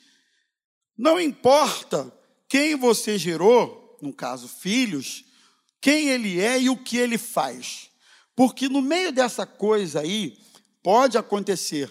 Não 0.97 1.21
importa 1.21 2.13
quem 2.49 2.77
você 2.77 3.19
gerou, 3.19 3.99
no 4.01 4.13
caso, 4.13 4.47
filhos, 4.47 5.25
quem 5.81 6.09
ele 6.09 6.41
é 6.41 6.61
e 6.61 6.71
o 6.71 6.77
que 6.77 6.97
ele 6.97 7.19
faz. 7.19 7.91
Porque 8.37 8.69
no 8.69 8.81
meio 8.81 9.11
dessa 9.11 9.45
coisa 9.45 10.01
aí, 10.01 10.39
pode 10.83 11.19
acontecer 11.19 11.91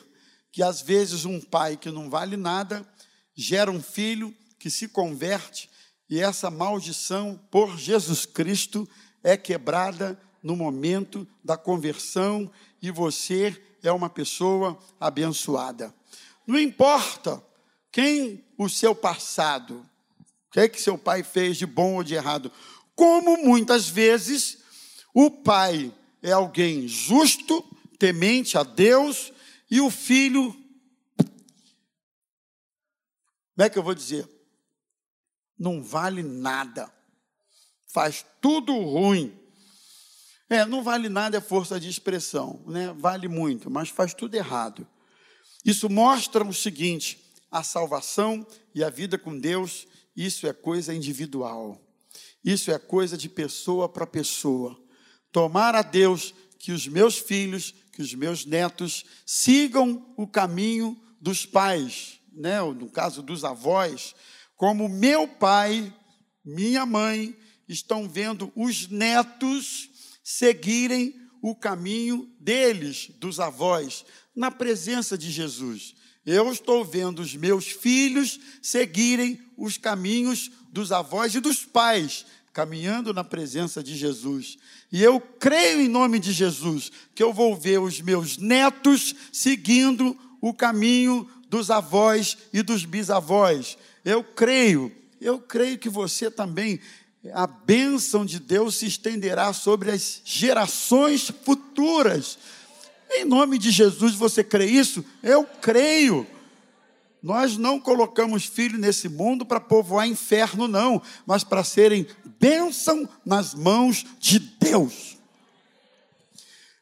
que 0.52 0.64
às 0.64 0.82
vezes 0.82 1.26
um 1.26 1.40
pai 1.40 1.78
que 1.78 1.92
não 1.92 2.10
vale 2.10 2.38
nada 2.38 2.88
gera 3.36 3.72
um 3.72 3.82
filho 3.82 4.36
que 4.58 4.70
se 4.70 4.88
converte 4.88 5.70
e 6.10 6.20
essa 6.20 6.50
maldição 6.50 7.40
por 7.52 7.78
Jesus 7.78 8.26
Cristo 8.26 8.88
é 9.24 9.38
quebrada 9.38 10.20
no 10.42 10.56
momento 10.56 11.28
da 11.44 11.56
conversão 11.56 12.50
e 12.82 12.90
você 12.90 13.62
é 13.84 13.92
uma 13.92 14.10
pessoa 14.10 14.78
abençoada. 15.00 15.94
Não 16.48 16.60
importa 16.60 17.42
quem 17.92 18.44
o 18.58 18.68
seu 18.68 18.96
passado, 18.96 19.86
o 20.48 20.52
que 20.52 20.60
é 20.62 20.68
que 20.68 20.82
seu 20.82 20.98
pai 20.98 21.24
fez 21.24 21.58
de 21.58 21.66
bom 21.66 21.96
ou 21.96 22.04
de 22.04 22.16
errado, 22.16 22.52
como 22.96 23.38
muitas 23.38 23.88
vezes 23.88 24.58
o 25.14 25.30
pai 25.30 25.94
é 26.22 26.32
alguém 26.32 26.88
justo, 26.88 27.64
temente 27.98 28.58
a 28.58 28.64
Deus, 28.64 29.32
e 29.70 29.80
o 29.82 29.90
filho, 29.90 30.52
como 33.56 33.66
é 33.66 33.70
que 33.70 33.78
eu 33.78 33.84
vou 33.84 33.94
dizer? 33.94 34.28
Não 35.58 35.84
vale 35.84 36.24
nada, 36.24 36.92
faz 37.88 38.26
tudo 38.42 38.74
ruim. 38.74 39.38
É, 40.50 40.66
não 40.66 40.82
vale 40.82 41.10
nada 41.10 41.38
é 41.38 41.42
força 41.42 41.80
de 41.80 41.88
expressão, 41.88 42.64
né? 42.66 42.92
Vale 42.98 43.28
muito, 43.28 43.70
mas 43.70 43.90
faz 43.90 44.16
tudo 44.16 44.34
errado. 44.34 44.88
Isso 45.64 45.88
mostra 45.90 46.44
o 46.44 46.54
seguinte: 46.54 47.20
a 47.52 47.62
salvação 47.62 48.46
e 48.74 48.84
a 48.84 48.90
vida 48.90 49.18
com 49.18 49.38
Deus, 49.38 49.88
isso 50.16 50.48
é 50.48 50.54
coisa 50.54 50.94
individual. 50.94 51.80
Isso 52.44 52.72
é 52.72 52.80
coisa 52.80 53.18
de 53.18 53.30
pessoa 53.30 53.88
para 53.88 54.08
pessoa. 54.08 54.80
Tomar 55.32 55.76
a 55.76 55.82
Deus 55.82 56.34
que 56.58 56.72
os 56.72 56.88
meus 56.88 57.18
filhos, 57.18 57.76
que 58.00 58.04
os 58.04 58.16
meus 58.16 58.46
netos 58.46 59.04
sigam 59.26 60.14
o 60.16 60.26
caminho 60.26 60.98
dos 61.20 61.46
pais, 61.46 62.22
né? 62.32 62.62
no 62.62 62.90
caso 62.90 63.22
dos 63.22 63.44
avós, 63.44 64.16
como 64.56 64.88
meu 64.88 65.28
pai, 65.28 65.94
minha 66.46 66.86
mãe 66.86 67.36
estão 67.68 68.08
vendo 68.08 68.54
os 68.56 68.88
netos 68.88 69.90
seguirem 70.24 71.14
o 71.42 71.54
caminho 71.54 72.32
deles, 72.40 73.12
dos 73.20 73.38
avós, 73.38 74.06
na 74.34 74.50
presença 74.50 75.18
de 75.18 75.30
Jesus. 75.30 75.94
Eu 76.26 76.50
estou 76.54 76.86
vendo 76.86 77.20
os 77.20 77.36
meus 77.36 77.66
filhos 77.66 78.40
seguirem 78.62 79.42
os 79.58 79.78
caminhos 79.78 80.50
dos 80.72 80.94
avós 80.94 81.36
e 81.36 81.42
dos 81.42 81.66
pais, 81.66 82.26
caminhando 82.60 83.14
na 83.14 83.24
presença 83.24 83.82
de 83.82 83.96
Jesus. 83.96 84.58
E 84.92 85.02
eu 85.02 85.22
creio 85.22 85.80
em 85.80 85.88
nome 85.88 86.20
de 86.20 86.34
Jesus 86.34 86.92
que 87.16 87.24
eu 87.24 87.32
vou 87.32 87.56
ver 87.56 87.80
os 87.80 88.02
meus 88.02 88.38
netos 88.38 89.16
seguindo 89.32 90.18
o 90.42 90.54
caminho 90.54 91.26
dos 91.50 91.72
avós 91.72 92.38
e 92.52 92.62
dos 92.62 92.84
bisavós. 92.84 93.78
Eu 94.04 94.22
creio, 94.22 94.92
eu 95.22 95.40
creio 95.40 95.78
que 95.78 95.88
você 95.88 96.30
também, 96.30 96.82
a 97.34 97.48
bênção 97.48 98.26
de 98.26 98.42
Deus 98.42 98.76
se 98.76 98.88
estenderá 98.88 99.54
sobre 99.54 99.90
as 99.90 100.22
gerações 100.26 101.32
futuras. 101.46 102.38
Em 103.10 103.24
nome 103.24 103.58
de 103.58 103.72
Jesus, 103.72 104.16
você 104.16 104.44
crê 104.44 104.66
isso? 104.66 105.06
Eu 105.24 105.46
creio. 105.46 106.28
Nós 107.22 107.58
não 107.58 107.80
colocamos 107.80 108.46
filhos 108.46 108.80
nesse 108.80 109.10
mundo 109.10 109.46
para 109.46 109.60
povoar 109.60 110.08
inferno, 110.08 110.68
não, 110.68 111.02
mas 111.26 111.44
para 111.44 111.64
serem 111.64 112.08
bênção 112.40 113.08
nas 113.26 113.54
mãos 113.54 114.06
de 114.20 114.40
Deus. 114.40 115.18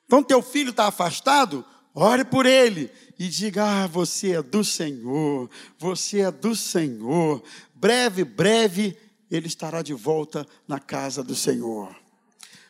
Então, 0.06 0.24
teu 0.24 0.42
filho 0.42 0.70
está 0.70 0.88
afastado? 0.88 1.66
Ore 1.94 2.24
por 2.24 2.46
ele 2.46 2.92
e 3.18 3.28
diga: 3.28 3.84
Ah, 3.84 3.88
você 3.88 4.34
é 4.34 4.44
do 4.44 4.64
Senhor, 4.64 5.50
você 5.80 6.22
é 6.22 6.32
do 6.32 6.56
Senhor. 6.56 7.44
Breve, 7.74 8.24
breve, 8.24 8.96
ele 9.32 9.48
estará 9.48 9.82
de 9.82 9.94
volta 9.94 10.46
na 10.68 10.80
casa 10.80 11.24
do 11.24 11.36
Senhor. 11.36 11.96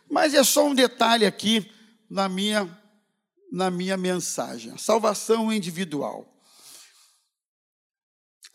Mas 0.10 0.34
é 0.34 0.44
só 0.44 0.66
um 0.66 0.74
detalhe 0.74 1.26
aqui 1.26 1.70
na 2.10 2.30
minha, 2.30 2.68
na 3.52 3.70
minha 3.70 3.98
mensagem: 3.98 4.78
salvação 4.78 5.52
individual. 5.52 6.37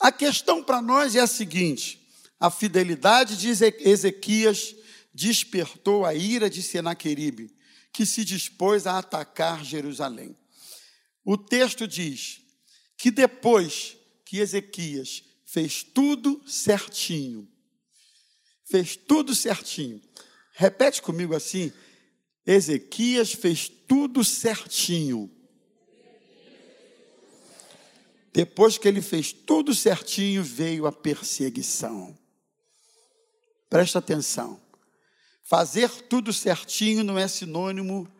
A 0.03 0.11
questão 0.11 0.61
para 0.61 0.81
nós 0.81 1.15
é 1.15 1.21
a 1.21 1.27
seguinte: 1.27 2.05
a 2.37 2.51
fidelidade 2.51 3.37
de 3.37 3.47
Ezequias 3.47 4.75
despertou 5.13 6.05
a 6.05 6.13
ira 6.13 6.49
de 6.49 6.61
Senaqueribe, 6.61 7.55
que 7.93 8.05
se 8.05 8.25
dispôs 8.25 8.85
a 8.85 8.97
atacar 8.97 9.63
Jerusalém. 9.63 10.35
O 11.23 11.37
texto 11.37 11.87
diz 11.87 12.41
que 12.97 13.09
depois 13.09 13.95
que 14.25 14.39
Ezequias 14.39 15.23
fez 15.45 15.83
tudo 15.83 16.43
certinho, 16.45 17.49
fez 18.65 18.97
tudo 18.97 19.33
certinho. 19.33 20.01
Repete 20.51 21.01
comigo 21.01 21.33
assim: 21.33 21.71
Ezequias 22.45 23.31
fez 23.31 23.69
tudo 23.69 24.21
certinho. 24.21 25.32
Depois 28.33 28.77
que 28.77 28.87
ele 28.87 29.01
fez 29.01 29.31
tudo 29.31 29.75
certinho, 29.75 30.43
veio 30.43 30.87
a 30.87 30.91
perseguição. 30.91 32.17
Presta 33.69 33.99
atenção. 33.99 34.59
Fazer 35.43 35.89
tudo 35.89 36.33
certinho 36.33 37.03
não 37.03 37.17
é 37.17 37.27
sinônimo 37.27 38.11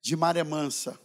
de 0.00 0.14
maré 0.14 0.44
mansa. 0.44 0.98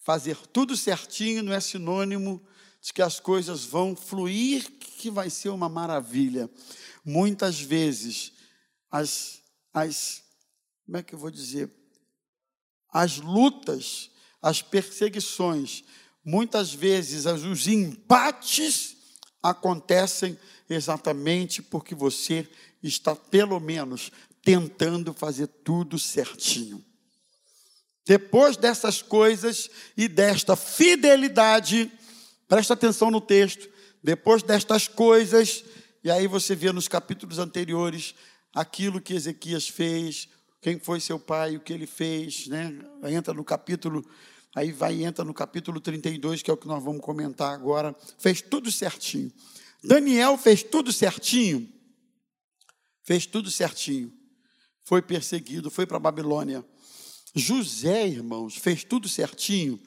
Fazer 0.00 0.36
tudo 0.48 0.76
certinho 0.76 1.42
não 1.42 1.52
é 1.52 1.60
sinônimo 1.60 2.44
de 2.82 2.92
que 2.92 3.00
as 3.00 3.18
coisas 3.18 3.64
vão 3.64 3.96
fluir, 3.96 4.70
que 4.78 5.10
vai 5.10 5.30
ser 5.30 5.48
uma 5.48 5.68
maravilha. 5.68 6.50
Muitas 7.04 7.60
vezes, 7.60 8.32
as, 8.90 9.40
as 9.72 10.22
como 10.84 10.98
é 10.98 11.02
que 11.02 11.14
eu 11.14 11.18
vou 11.18 11.30
dizer? 11.30 11.70
As 12.92 13.16
lutas, 13.18 14.10
as 14.40 14.62
perseguições, 14.62 15.82
muitas 16.26 16.74
vezes 16.74 17.24
os 17.24 17.68
embates 17.68 18.96
acontecem 19.40 20.36
exatamente 20.68 21.62
porque 21.62 21.94
você 21.94 22.48
está, 22.82 23.14
pelo 23.14 23.60
menos, 23.60 24.10
tentando 24.42 25.14
fazer 25.14 25.46
tudo 25.46 25.96
certinho. 26.00 26.84
Depois 28.04 28.56
dessas 28.56 29.00
coisas 29.00 29.70
e 29.96 30.08
desta 30.08 30.56
fidelidade, 30.56 31.92
presta 32.48 32.74
atenção 32.74 33.08
no 33.08 33.20
texto, 33.20 33.68
depois 34.02 34.42
destas 34.42 34.88
coisas, 34.88 35.64
e 36.02 36.10
aí 36.10 36.26
você 36.26 36.56
vê 36.56 36.72
nos 36.72 36.88
capítulos 36.88 37.38
anteriores 37.38 38.16
aquilo 38.52 39.00
que 39.00 39.14
Ezequias 39.14 39.68
fez, 39.68 40.28
quem 40.60 40.78
foi 40.78 40.98
seu 40.98 41.20
pai, 41.20 41.56
o 41.56 41.60
que 41.60 41.72
ele 41.72 41.86
fez, 41.86 42.48
né? 42.48 42.76
Entra 43.04 43.32
no 43.32 43.44
capítulo 43.44 44.04
Aí 44.56 44.72
vai 44.72 45.04
entra 45.04 45.22
no 45.22 45.34
capítulo 45.34 45.78
32, 45.82 46.40
que 46.40 46.50
é 46.50 46.54
o 46.54 46.56
que 46.56 46.66
nós 46.66 46.82
vamos 46.82 47.02
comentar 47.02 47.52
agora. 47.52 47.94
Fez 48.16 48.40
tudo 48.40 48.72
certinho. 48.72 49.30
Daniel 49.84 50.38
fez 50.38 50.62
tudo 50.62 50.90
certinho. 50.90 51.70
Fez 53.04 53.26
tudo 53.26 53.50
certinho. 53.50 54.10
Foi 54.82 55.02
perseguido, 55.02 55.70
foi 55.70 55.84
para 55.84 55.98
a 55.98 56.00
Babilônia. 56.00 56.64
José, 57.34 58.08
irmãos, 58.08 58.56
fez 58.56 58.82
tudo 58.82 59.10
certinho. 59.10 59.78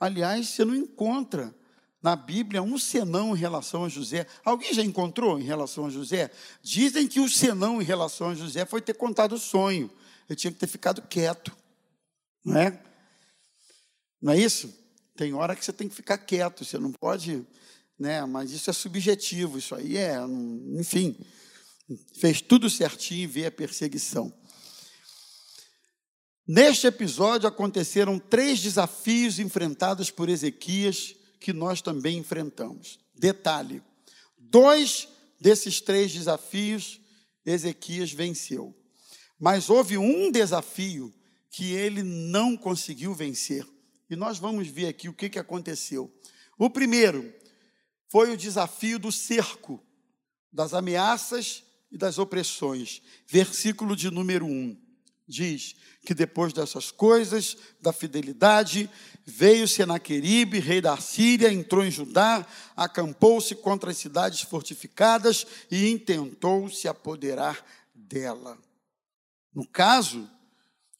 Aliás, 0.00 0.48
você 0.48 0.64
não 0.64 0.74
encontra 0.74 1.54
na 2.02 2.16
Bíblia 2.16 2.62
um 2.62 2.78
senão 2.78 3.36
em 3.36 3.38
relação 3.38 3.84
a 3.84 3.88
José. 3.90 4.26
Alguém 4.42 4.72
já 4.72 4.82
encontrou 4.82 5.38
em 5.38 5.44
relação 5.44 5.84
a 5.84 5.90
José? 5.90 6.30
Dizem 6.62 7.06
que 7.06 7.20
o 7.20 7.28
senão 7.28 7.82
em 7.82 7.84
relação 7.84 8.30
a 8.30 8.34
José 8.34 8.64
foi 8.64 8.80
ter 8.80 8.94
contado 8.94 9.34
o 9.34 9.38
sonho. 9.38 9.90
Ele 10.26 10.36
tinha 10.36 10.50
que 10.50 10.58
ter 10.58 10.68
ficado 10.68 11.02
quieto. 11.02 11.54
Não 12.42 12.58
é? 12.58 12.95
Não 14.20 14.32
é 14.32 14.38
isso? 14.38 14.72
Tem 15.16 15.32
hora 15.34 15.56
que 15.56 15.64
você 15.64 15.72
tem 15.72 15.88
que 15.88 15.94
ficar 15.94 16.18
quieto, 16.18 16.64
você 16.64 16.78
não 16.78 16.92
pode, 16.92 17.46
né? 17.98 18.24
Mas 18.26 18.50
isso 18.50 18.68
é 18.68 18.72
subjetivo, 18.72 19.58
isso 19.58 19.74
aí 19.74 19.96
é, 19.96 20.18
enfim, 20.78 21.16
fez 22.14 22.40
tudo 22.40 22.68
certinho 22.68 23.24
e 23.24 23.26
vê 23.26 23.46
a 23.46 23.50
perseguição. 23.50 24.32
Neste 26.46 26.86
episódio 26.86 27.48
aconteceram 27.48 28.18
três 28.18 28.60
desafios 28.60 29.38
enfrentados 29.38 30.10
por 30.10 30.28
Ezequias 30.28 31.14
que 31.40 31.52
nós 31.52 31.82
também 31.82 32.18
enfrentamos. 32.18 33.00
Detalhe: 33.14 33.82
dois 34.38 35.08
desses 35.40 35.80
três 35.80 36.12
desafios 36.12 37.00
Ezequias 37.44 38.12
venceu, 38.12 38.74
mas 39.38 39.70
houve 39.70 39.96
um 39.96 40.30
desafio 40.30 41.12
que 41.50 41.72
ele 41.72 42.02
não 42.02 42.56
conseguiu 42.56 43.14
vencer. 43.14 43.66
E 44.08 44.16
nós 44.16 44.38
vamos 44.38 44.68
ver 44.68 44.86
aqui 44.86 45.08
o 45.08 45.14
que, 45.14 45.28
que 45.28 45.38
aconteceu. 45.38 46.12
O 46.58 46.70
primeiro 46.70 47.32
foi 48.08 48.32
o 48.32 48.36
desafio 48.36 48.98
do 48.98 49.10
cerco, 49.10 49.82
das 50.52 50.72
ameaças 50.72 51.64
e 51.90 51.98
das 51.98 52.18
opressões. 52.18 53.02
Versículo 53.26 53.96
de 53.96 54.10
número 54.10 54.46
1 54.46 54.86
diz 55.28 55.74
que 56.04 56.14
depois 56.14 56.52
dessas 56.52 56.92
coisas, 56.92 57.56
da 57.80 57.92
fidelidade, 57.92 58.88
veio 59.24 59.66
Senaqueribe, 59.66 60.60
rei 60.60 60.80
da 60.80 60.96
Síria, 60.98 61.52
entrou 61.52 61.84
em 61.84 61.90
Judá, 61.90 62.46
acampou-se 62.76 63.54
contra 63.56 63.90
as 63.90 63.96
cidades 63.96 64.42
fortificadas 64.42 65.44
e 65.68 65.88
intentou 65.88 66.70
se 66.70 66.86
apoderar 66.86 67.64
dela. 67.92 68.56
No 69.52 69.66
caso, 69.66 70.30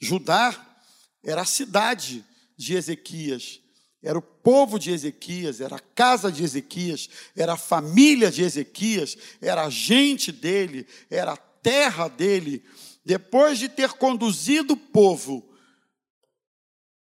Judá 0.01 0.81
era 1.23 1.42
a 1.42 1.47
cidade 1.47 2.25
de 2.57 2.75
Ezequias, 2.75 3.61
era 4.03 4.19
o 4.19 4.23
povo 4.23 4.79
de 4.79 4.92
Ezequias, 4.92 5.61
era 5.61 5.77
a 5.77 5.81
casa 5.81 6.31
de 6.31 6.45
Ezequias, 6.45 7.09
era 7.35 7.55
a 7.55 7.57
família 7.57 8.31
de 8.31 8.42
Ezequias, 8.42 9.16
era 9.40 9.64
a 9.64 9.71
gente 9.71 10.31
dele, 10.31 10.87
era 11.11 11.33
a 11.33 11.37
terra 11.37 12.07
dele. 12.07 12.62
Depois 13.05 13.59
de 13.59 13.69
ter 13.69 13.95
conduzido 13.95 14.75
o 14.75 14.77
povo 14.77 15.45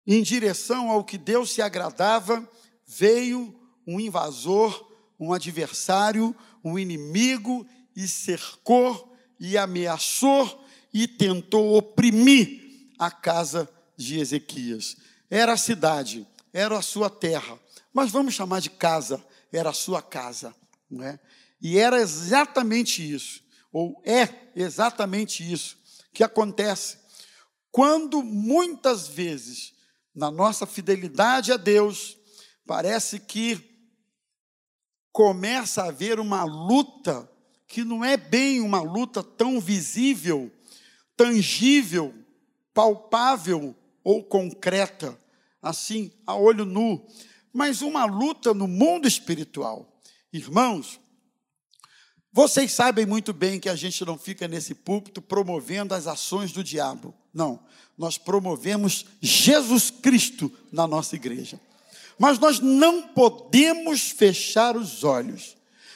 em 0.06 0.22
direção 0.22 0.92
ao 0.92 1.04
que 1.04 1.18
Deus 1.18 1.52
se 1.52 1.64
agradava, 1.64 2.48
veio 2.86 3.60
um 3.88 4.00
invasor, 4.00 4.92
um 5.20 5.34
adversário, 5.34 6.36
um 6.64 6.78
inimigo 6.78 7.66
e 7.96 8.08
cercou 8.08 9.16
e 9.40 9.58
ameaçou 9.58 10.64
e 10.94 11.08
tentou 11.08 11.76
oprimir 11.76 12.94
a 13.00 13.10
casa 13.10 13.68
de 13.98 14.20
Ezequias. 14.20 14.96
Era 15.36 15.54
a 15.54 15.58
cidade, 15.58 16.28
era 16.54 16.78
a 16.78 16.82
sua 16.84 17.10
terra, 17.10 17.60
mas 17.92 18.12
vamos 18.12 18.36
chamar 18.36 18.62
de 18.62 18.70
casa, 18.70 19.20
era 19.52 19.72
a 19.72 19.74
sua 19.74 20.00
casa, 20.00 20.56
não 20.88 21.04
é? 21.04 21.20
E 21.60 21.80
era 21.80 22.00
exatamente 22.00 23.02
isso, 23.02 23.42
ou 23.72 24.00
é 24.06 24.30
exatamente 24.56 25.52
isso 25.52 25.76
que 26.14 26.24
acontece 26.24 27.00
quando 27.72 28.22
muitas 28.22 29.08
vezes 29.08 29.74
na 30.14 30.30
nossa 30.30 30.68
fidelidade 30.68 31.52
a 31.52 31.58
Deus 31.58 32.16
parece 32.68 33.20
que 33.20 33.60
começa 35.12 35.82
a 35.82 35.88
haver 35.88 36.20
uma 36.20 36.44
luta 36.44 37.28
que 37.68 37.84
não 37.84 38.06
é 38.06 38.16
bem 38.16 38.62
uma 38.62 38.84
luta 38.84 39.24
tão 39.24 39.60
visível, 39.60 40.52
tangível, 41.18 42.14
palpável 42.72 43.76
ou 44.04 44.24
concreta, 44.24 45.23
assim, 45.64 46.12
a 46.28 46.36
olho 46.36 46.66
nu, 46.66 47.08
mas 47.54 47.82
uma 47.82 48.04
luta 48.06 48.54
no 48.54 48.68
mundo 48.68 49.08
espiritual. 49.08 50.00
Irmãos, 50.32 51.00
vocês 52.32 52.72
sabem 52.72 53.06
muito 53.06 53.32
bem 53.32 53.60
que 53.60 53.70
a 53.70 53.76
gente 53.76 54.04
não 54.04 54.18
fica 54.18 54.48
nesse 54.48 54.76
púlpito 54.76 55.22
promovendo 55.22 55.94
as 55.94 56.08
ações 56.08 56.52
do 56.52 56.64
diabo. 56.64 57.14
Não, 57.34 57.64
nós 57.98 58.18
promovemos 58.18 59.06
Jesus 59.22 59.90
Cristo 59.90 60.52
na 60.72 60.88
nossa 60.88 61.16
igreja. 61.16 61.60
Mas 62.18 62.40
nós 62.40 62.60
não 62.60 63.08
podemos 63.10 64.10
fechar 64.10 64.76
os 64.76 65.04
olhos 65.04 65.56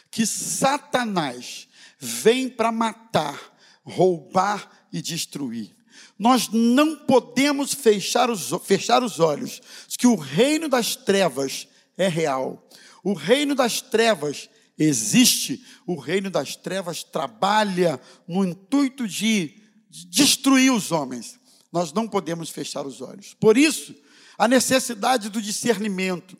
que 0.09 0.25
Satanás 0.25 1.67
vem 1.99 2.49
para 2.49 2.71
matar, 2.71 3.39
roubar 3.83 4.87
e 4.91 5.01
destruir. 5.01 5.76
Nós 6.17 6.49
não 6.51 6.95
podemos 6.95 7.73
fechar 7.73 8.29
os, 8.29 8.49
fechar 8.63 9.03
os 9.03 9.19
olhos 9.19 9.61
que 9.97 10.07
o 10.07 10.15
reino 10.15 10.67
das 10.67 10.95
trevas 10.95 11.67
é 11.97 12.07
real. 12.07 12.67
O 13.03 13.13
reino 13.13 13.53
das 13.53 13.81
trevas 13.81 14.49
existe, 14.77 15.63
o 15.85 15.95
reino 15.95 16.29
das 16.29 16.55
trevas 16.55 17.03
trabalha 17.03 17.99
no 18.27 18.45
intuito 18.45 19.07
de 19.07 19.61
destruir 20.09 20.71
os 20.71 20.91
homens. 20.91 21.39
Nós 21.71 21.93
não 21.93 22.07
podemos 22.07 22.49
fechar 22.49 22.85
os 22.85 23.01
olhos. 23.01 23.35
Por 23.39 23.57
isso, 23.57 23.95
a 24.37 24.47
necessidade 24.47 25.29
do 25.29 25.41
discernimento, 25.41 26.37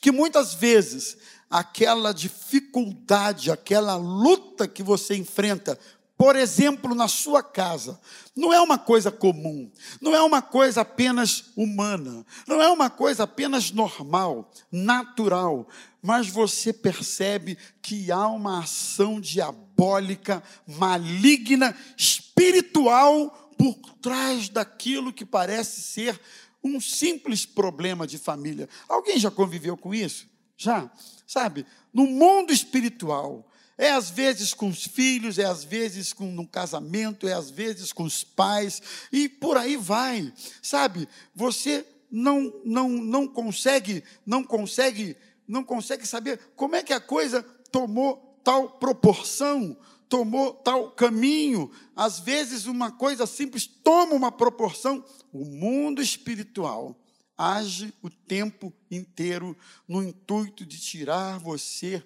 que 0.00 0.12
muitas 0.12 0.54
vezes 0.54 1.16
aquela 1.50 2.12
dificuldade, 2.12 3.50
aquela 3.50 3.96
luta 3.96 4.68
que 4.68 4.82
você 4.82 5.16
enfrenta, 5.16 5.78
por 6.18 6.34
exemplo, 6.34 6.96
na 6.96 7.06
sua 7.06 7.44
casa, 7.44 8.00
não 8.34 8.52
é 8.52 8.60
uma 8.60 8.76
coisa 8.76 9.08
comum, 9.08 9.70
não 10.00 10.16
é 10.16 10.20
uma 10.20 10.42
coisa 10.42 10.80
apenas 10.80 11.52
humana, 11.54 12.26
não 12.44 12.60
é 12.60 12.68
uma 12.68 12.90
coisa 12.90 13.22
apenas 13.22 13.70
normal, 13.70 14.50
natural, 14.72 15.68
mas 16.02 16.26
você 16.26 16.72
percebe 16.72 17.56
que 17.80 18.10
há 18.10 18.26
uma 18.26 18.64
ação 18.64 19.20
diabólica, 19.20 20.42
maligna, 20.66 21.72
espiritual 21.96 23.52
por 23.56 23.76
trás 24.02 24.48
daquilo 24.48 25.12
que 25.12 25.24
parece 25.24 25.80
ser 25.82 26.20
um 26.64 26.80
simples 26.80 27.46
problema 27.46 28.08
de 28.08 28.18
família. 28.18 28.68
Alguém 28.88 29.20
já 29.20 29.30
conviveu 29.30 29.76
com 29.76 29.94
isso? 29.94 30.26
Já? 30.56 30.90
Sabe? 31.24 31.64
No 31.94 32.08
mundo 32.08 32.52
espiritual, 32.52 33.48
é 33.78 33.92
às 33.92 34.10
vezes 34.10 34.52
com 34.52 34.68
os 34.68 34.84
filhos, 34.84 35.38
é 35.38 35.44
às 35.44 35.62
vezes 35.62 36.12
com 36.12 36.26
no 36.26 36.46
casamento, 36.46 37.28
é 37.28 37.32
às 37.32 37.48
vezes 37.48 37.92
com 37.92 38.02
os 38.02 38.24
pais 38.24 38.82
e 39.12 39.28
por 39.28 39.56
aí 39.56 39.76
vai. 39.76 40.32
Sabe? 40.60 41.08
Você 41.32 41.86
não 42.10 42.52
não 42.64 42.88
não 42.88 43.28
consegue, 43.28 44.02
não 44.26 44.42
consegue, 44.42 45.16
não 45.46 45.62
consegue 45.62 46.04
saber 46.04 46.40
como 46.56 46.74
é 46.74 46.82
que 46.82 46.92
a 46.92 47.00
coisa 47.00 47.40
tomou 47.70 48.40
tal 48.42 48.68
proporção, 48.78 49.78
tomou 50.08 50.54
tal 50.54 50.90
caminho. 50.90 51.70
Às 51.94 52.18
vezes 52.18 52.66
uma 52.66 52.90
coisa 52.90 53.26
simples 53.26 53.64
toma 53.66 54.14
uma 54.14 54.32
proporção. 54.32 55.04
O 55.32 55.44
mundo 55.44 56.02
espiritual 56.02 56.98
age 57.36 57.94
o 58.02 58.10
tempo 58.10 58.72
inteiro 58.90 59.56
no 59.86 60.02
intuito 60.02 60.66
de 60.66 60.80
tirar 60.80 61.38
você 61.38 62.02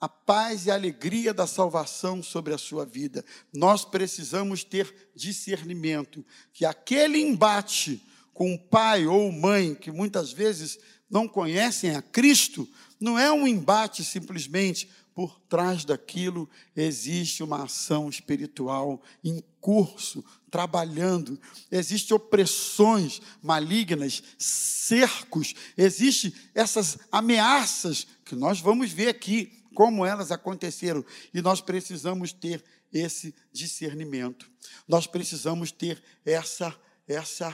a 0.00 0.08
paz 0.08 0.66
e 0.66 0.70
a 0.70 0.74
alegria 0.74 1.32
da 1.32 1.46
salvação 1.46 2.22
sobre 2.22 2.52
a 2.52 2.58
sua 2.58 2.84
vida. 2.84 3.24
Nós 3.52 3.84
precisamos 3.84 4.62
ter 4.62 5.10
discernimento 5.14 6.24
que 6.52 6.64
aquele 6.64 7.18
embate 7.18 8.02
com 8.34 8.54
o 8.54 8.58
pai 8.58 9.06
ou 9.06 9.32
mãe 9.32 9.74
que 9.74 9.90
muitas 9.90 10.32
vezes 10.32 10.78
não 11.08 11.26
conhecem 11.26 11.96
a 11.96 12.02
Cristo, 12.02 12.68
não 13.00 13.18
é 13.18 13.32
um 13.32 13.46
embate 13.46 14.04
simplesmente 14.04 14.88
por 15.16 15.40
trás 15.48 15.82
daquilo 15.82 16.46
existe 16.76 17.42
uma 17.42 17.64
ação 17.64 18.10
espiritual 18.10 19.00
em 19.24 19.42
curso, 19.62 20.22
trabalhando. 20.50 21.40
Existem 21.72 22.14
opressões 22.14 23.22
malignas, 23.42 24.22
cercos, 24.38 25.54
existem 25.74 26.34
essas 26.54 26.98
ameaças 27.10 28.06
que 28.26 28.34
nós 28.34 28.60
vamos 28.60 28.92
ver 28.92 29.08
aqui 29.08 29.55
como 29.76 30.06
elas 30.06 30.32
aconteceram 30.32 31.04
e 31.34 31.42
nós 31.42 31.60
precisamos 31.60 32.32
ter 32.32 32.64
esse 32.90 33.34
discernimento. 33.52 34.50
Nós 34.88 35.06
precisamos 35.06 35.70
ter 35.70 36.02
essa 36.24 36.74
essa 37.06 37.52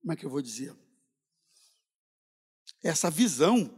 como 0.00 0.14
é 0.14 0.16
que 0.16 0.24
eu 0.24 0.30
vou 0.30 0.40
dizer? 0.40 0.74
Essa 2.82 3.10
visão 3.10 3.70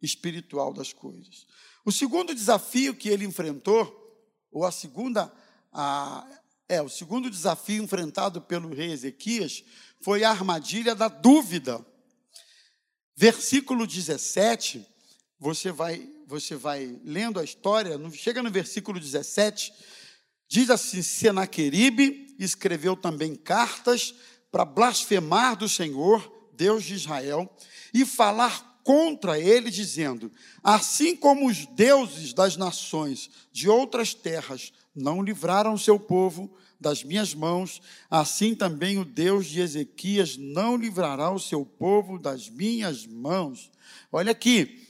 espiritual 0.00 0.72
das 0.72 0.94
coisas. 0.94 1.46
O 1.84 1.92
segundo 1.92 2.34
desafio 2.34 2.96
que 2.96 3.10
ele 3.10 3.26
enfrentou, 3.26 4.02
ou 4.50 4.64
a 4.64 4.72
segunda, 4.72 5.30
a, 5.70 6.26
é, 6.66 6.80
o 6.80 6.88
segundo 6.88 7.30
desafio 7.30 7.82
enfrentado 7.82 8.40
pelo 8.40 8.74
rei 8.74 8.90
Ezequias 8.90 9.62
foi 10.00 10.24
a 10.24 10.30
armadilha 10.30 10.94
da 10.94 11.08
dúvida. 11.08 11.84
Versículo 13.14 13.86
17, 13.86 14.86
você 15.38 15.70
vai, 15.70 16.08
você 16.26 16.56
vai 16.56 16.98
lendo 17.04 17.38
a 17.38 17.44
história, 17.44 17.98
chega 18.12 18.42
no 18.42 18.50
versículo 18.50 18.98
17, 18.98 19.72
diz 20.48 20.70
assim: 20.70 21.02
Senaqueribe 21.02 22.34
escreveu 22.38 22.96
também 22.96 23.34
cartas 23.34 24.14
para 24.50 24.64
blasfemar 24.64 25.56
do 25.56 25.68
Senhor, 25.68 26.50
Deus 26.54 26.84
de 26.84 26.94
Israel, 26.94 27.50
e 27.92 28.04
falar 28.04 28.80
contra 28.82 29.38
ele, 29.38 29.70
dizendo: 29.70 30.32
Assim 30.62 31.16
como 31.16 31.48
os 31.48 31.66
deuses 31.66 32.32
das 32.32 32.56
nações 32.56 33.30
de 33.52 33.68
outras 33.68 34.14
terras 34.14 34.72
não 34.94 35.22
livraram 35.22 35.76
seu 35.76 35.98
povo 35.98 36.50
das 36.80 37.02
minhas 37.02 37.34
mãos, 37.34 37.80
assim 38.10 38.54
também 38.54 38.98
o 38.98 39.04
Deus 39.04 39.46
de 39.46 39.60
Ezequias 39.60 40.36
não 40.36 40.76
livrará 40.76 41.30
o 41.30 41.38
seu 41.38 41.64
povo 41.64 42.18
das 42.18 42.48
minhas 42.48 43.06
mãos. 43.06 43.70
Olha 44.12 44.32
aqui, 44.32 44.85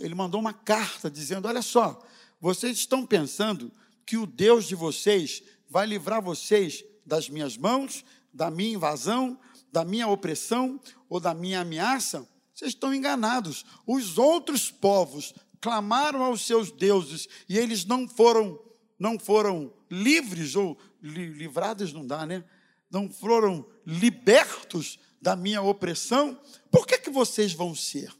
ele 0.00 0.14
mandou 0.14 0.40
uma 0.40 0.52
carta 0.52 1.10
dizendo: 1.10 1.48
Olha 1.48 1.62
só, 1.62 2.04
vocês 2.40 2.78
estão 2.78 3.06
pensando 3.06 3.70
que 4.04 4.16
o 4.16 4.26
Deus 4.26 4.66
de 4.66 4.74
vocês 4.74 5.42
vai 5.68 5.86
livrar 5.86 6.20
vocês 6.20 6.84
das 7.06 7.28
minhas 7.28 7.56
mãos, 7.56 8.04
da 8.32 8.50
minha 8.50 8.74
invasão, 8.74 9.38
da 9.70 9.84
minha 9.84 10.08
opressão 10.08 10.80
ou 11.08 11.20
da 11.20 11.32
minha 11.32 11.60
ameaça? 11.60 12.28
Vocês 12.52 12.72
estão 12.72 12.94
enganados. 12.94 13.64
Os 13.86 14.18
outros 14.18 14.70
povos 14.70 15.34
clamaram 15.60 16.22
aos 16.22 16.46
seus 16.46 16.70
deuses 16.70 17.28
e 17.48 17.56
eles 17.56 17.84
não 17.84 18.08
foram 18.08 18.60
não 18.98 19.18
foram 19.18 19.72
livres 19.90 20.54
ou 20.54 20.78
li, 21.02 21.26
livrados 21.26 21.92
não 21.92 22.06
dá, 22.06 22.24
né? 22.24 22.44
Não 22.88 23.10
foram 23.10 23.66
libertos 23.84 24.98
da 25.20 25.34
minha 25.34 25.60
opressão. 25.60 26.38
Por 26.70 26.86
que 26.86 26.98
que 26.98 27.10
vocês 27.10 27.52
vão 27.52 27.74
ser? 27.74 28.12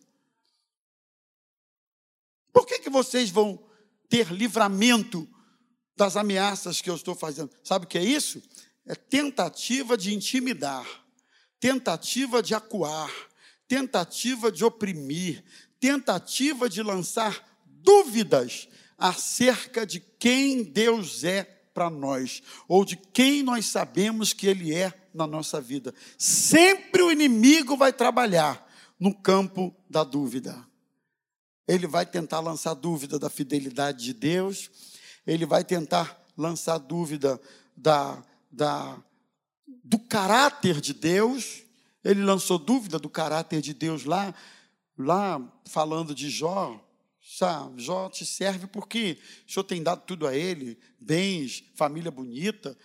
Por 2.52 2.66
que 2.66 2.78
que 2.78 2.90
vocês 2.90 3.30
vão 3.30 3.62
ter 4.08 4.30
livramento 4.30 5.28
das 5.96 6.16
ameaças 6.16 6.80
que 6.80 6.90
eu 6.90 6.94
estou 6.94 7.14
fazendo? 7.14 7.50
Sabe 7.64 7.86
o 7.86 7.88
que 7.88 7.98
é 7.98 8.04
isso? 8.04 8.42
É 8.86 8.94
tentativa 8.94 9.96
de 9.96 10.12
intimidar, 10.12 10.86
tentativa 11.58 12.42
de 12.42 12.54
acuar, 12.54 13.10
tentativa 13.66 14.50
de 14.52 14.64
oprimir, 14.64 15.44
tentativa 15.80 16.68
de 16.68 16.82
lançar 16.82 17.42
dúvidas 17.66 18.68
acerca 18.98 19.86
de 19.86 19.98
quem 19.98 20.62
Deus 20.62 21.24
é 21.24 21.44
para 21.72 21.88
nós, 21.88 22.42
ou 22.68 22.84
de 22.84 22.96
quem 22.96 23.42
nós 23.42 23.66
sabemos 23.66 24.32
que 24.32 24.46
Ele 24.46 24.74
é 24.74 24.92
na 25.14 25.26
nossa 25.26 25.60
vida. 25.60 25.94
Sempre 26.18 27.02
o 27.02 27.10
inimigo 27.10 27.76
vai 27.76 27.92
trabalhar 27.92 28.68
no 28.98 29.14
campo 29.14 29.74
da 29.88 30.04
dúvida. 30.04 30.71
Ele 31.66 31.86
vai 31.86 32.04
tentar 32.04 32.40
lançar 32.40 32.74
dúvida 32.74 33.18
da 33.18 33.30
fidelidade 33.30 34.04
de 34.04 34.12
Deus, 34.12 34.70
ele 35.26 35.46
vai 35.46 35.64
tentar 35.64 36.20
lançar 36.36 36.78
dúvida 36.78 37.40
da, 37.76 38.22
da, 38.50 38.98
do 39.84 39.98
caráter 39.98 40.80
de 40.80 40.92
Deus. 40.92 41.62
Ele 42.04 42.22
lançou 42.22 42.58
dúvida 42.58 42.98
do 42.98 43.08
caráter 43.08 43.60
de 43.60 43.72
Deus 43.72 44.04
lá, 44.04 44.34
lá 44.98 45.40
falando 45.66 46.14
de 46.14 46.28
Jó. 46.28 46.80
Jó 47.76 48.08
te 48.08 48.26
serve 48.26 48.66
porque 48.66 49.18
o 49.46 49.52
Senhor 49.52 49.64
tem 49.64 49.82
dado 49.82 50.02
tudo 50.04 50.26
a 50.26 50.36
ele, 50.36 50.76
bens, 51.00 51.62
família 51.74 52.10
bonita. 52.10 52.76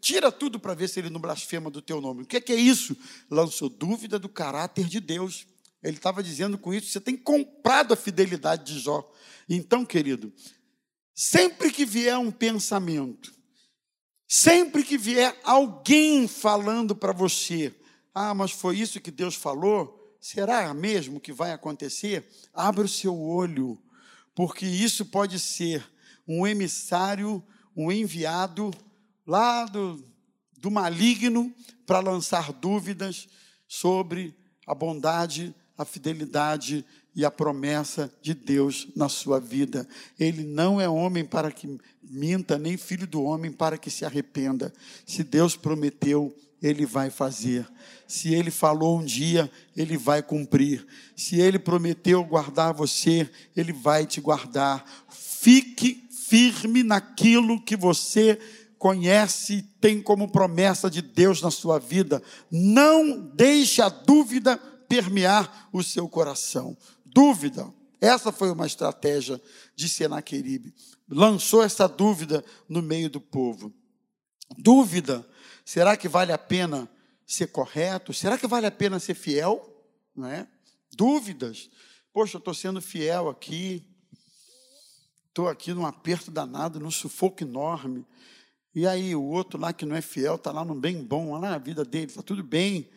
Tira 0.00 0.32
tudo 0.32 0.58
para 0.58 0.74
ver 0.74 0.88
se 0.88 0.98
ele 0.98 1.10
não 1.10 1.20
blasfema 1.20 1.70
do 1.70 1.82
teu 1.82 2.00
nome. 2.00 2.22
O 2.22 2.26
que 2.26 2.38
é, 2.38 2.40
que 2.40 2.52
é 2.52 2.56
isso? 2.56 2.96
Lançou 3.30 3.68
dúvida 3.68 4.18
do 4.18 4.28
caráter 4.28 4.86
de 4.86 5.00
Deus. 5.00 5.46
Ele 5.82 5.96
estava 5.96 6.22
dizendo 6.22 6.58
com 6.58 6.74
isso: 6.74 6.90
você 6.90 7.00
tem 7.00 7.16
comprado 7.16 7.92
a 7.92 7.96
fidelidade 7.96 8.72
de 8.72 8.80
Jó. 8.80 9.08
Então, 9.48 9.84
querido, 9.84 10.32
sempre 11.14 11.70
que 11.70 11.84
vier 11.84 12.18
um 12.18 12.30
pensamento, 12.30 13.32
sempre 14.26 14.82
que 14.82 14.98
vier 14.98 15.38
alguém 15.44 16.26
falando 16.28 16.94
para 16.94 17.12
você, 17.12 17.74
ah, 18.14 18.34
mas 18.34 18.50
foi 18.50 18.78
isso 18.78 19.00
que 19.00 19.10
Deus 19.10 19.34
falou, 19.34 20.16
será 20.20 20.72
mesmo 20.74 21.20
que 21.20 21.32
vai 21.32 21.52
acontecer? 21.52 22.28
Abra 22.52 22.84
o 22.84 22.88
seu 22.88 23.18
olho, 23.18 23.80
porque 24.34 24.66
isso 24.66 25.06
pode 25.06 25.38
ser 25.38 25.88
um 26.26 26.46
emissário, 26.46 27.42
um 27.76 27.90
enviado 27.90 28.70
lá 29.26 29.64
do, 29.64 30.04
do 30.58 30.70
maligno 30.70 31.54
para 31.86 32.00
lançar 32.00 32.52
dúvidas 32.52 33.28
sobre 33.66 34.36
a 34.66 34.74
bondade 34.74 35.54
a 35.78 35.84
fidelidade 35.84 36.84
e 37.14 37.24
a 37.24 37.30
promessa 37.30 38.12
de 38.20 38.34
Deus 38.34 38.88
na 38.94 39.08
sua 39.08 39.38
vida. 39.38 39.88
Ele 40.18 40.42
não 40.42 40.80
é 40.80 40.88
homem 40.88 41.24
para 41.24 41.50
que 41.52 41.78
minta, 42.02 42.58
nem 42.58 42.76
filho 42.76 43.06
do 43.06 43.22
homem 43.22 43.52
para 43.52 43.78
que 43.78 43.90
se 43.90 44.04
arrependa. 44.04 44.72
Se 45.06 45.22
Deus 45.22 45.56
prometeu, 45.56 46.36
ele 46.60 46.84
vai 46.84 47.10
fazer. 47.10 47.66
Se 48.06 48.34
ele 48.34 48.50
falou 48.50 48.98
um 48.98 49.04
dia, 49.04 49.50
ele 49.76 49.96
vai 49.96 50.22
cumprir. 50.22 50.84
Se 51.16 51.40
ele 51.40 51.58
prometeu 51.58 52.24
guardar 52.24 52.74
você, 52.74 53.30
ele 53.56 53.72
vai 53.72 54.04
te 54.04 54.20
guardar. 54.20 54.84
Fique 55.08 56.08
firme 56.10 56.82
naquilo 56.82 57.62
que 57.62 57.76
você 57.76 58.38
conhece 58.78 59.54
e 59.54 59.62
tem 59.62 60.00
como 60.00 60.28
promessa 60.28 60.90
de 60.90 61.02
Deus 61.02 61.42
na 61.42 61.50
sua 61.50 61.78
vida. 61.78 62.22
Não 62.50 63.20
deixe 63.34 63.82
a 63.82 63.88
dúvida 63.88 64.60
permear 64.88 65.68
o 65.72 65.82
seu 65.82 66.08
coração. 66.08 66.76
Dúvida. 67.04 67.72
Essa 68.00 68.32
foi 68.32 68.50
uma 68.50 68.66
estratégia 68.66 69.40
de 69.74 69.88
Senaqueribe. 69.88 70.74
Lançou 71.08 71.62
essa 71.62 71.88
dúvida 71.88 72.44
no 72.68 72.80
meio 72.80 73.10
do 73.10 73.20
povo. 73.20 73.72
Dúvida. 74.56 75.28
Será 75.64 75.96
que 75.96 76.08
vale 76.08 76.32
a 76.32 76.38
pena 76.38 76.88
ser 77.26 77.48
correto? 77.48 78.14
Será 78.14 78.38
que 78.38 78.46
vale 78.46 78.66
a 78.66 78.70
pena 78.70 78.98
ser 78.98 79.14
fiel? 79.14 79.68
Não 80.14 80.28
é? 80.28 80.46
Dúvidas. 80.92 81.68
Poxa, 82.12 82.36
eu 82.36 82.38
estou 82.38 82.54
sendo 82.54 82.80
fiel 82.80 83.28
aqui. 83.28 83.84
Estou 85.28 85.48
aqui 85.48 85.72
num 85.72 85.86
aperto 85.86 86.30
danado, 86.30 86.80
num 86.80 86.90
sufoco 86.90 87.42
enorme. 87.42 88.06
E 88.74 88.86
aí 88.86 89.14
o 89.14 89.22
outro 89.22 89.58
lá 89.58 89.72
que 89.72 89.84
não 89.84 89.96
é 89.96 90.00
fiel 90.00 90.36
está 90.36 90.52
lá 90.52 90.64
num 90.64 90.78
bem 90.78 91.02
bom, 91.02 91.32
lá 91.32 91.50
na 91.50 91.58
vida 91.58 91.84
dele, 91.84 92.06
está 92.06 92.22
tudo 92.22 92.42
bem 92.42 92.88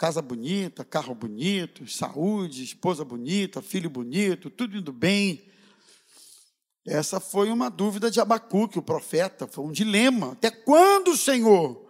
casa 0.00 0.22
bonita, 0.22 0.82
carro 0.82 1.14
bonito, 1.14 1.86
saúde, 1.86 2.64
esposa 2.64 3.04
bonita, 3.04 3.60
filho 3.60 3.90
bonito, 3.90 4.48
tudo 4.48 4.78
indo 4.78 4.94
bem. 4.94 5.46
Essa 6.86 7.20
foi 7.20 7.50
uma 7.50 7.68
dúvida 7.68 8.10
de 8.10 8.18
Abacuque, 8.18 8.78
o 8.78 8.82
profeta, 8.82 9.46
foi 9.46 9.62
um 9.62 9.70
dilema. 9.70 10.32
Até 10.32 10.50
quando, 10.50 11.14
Senhor? 11.14 11.89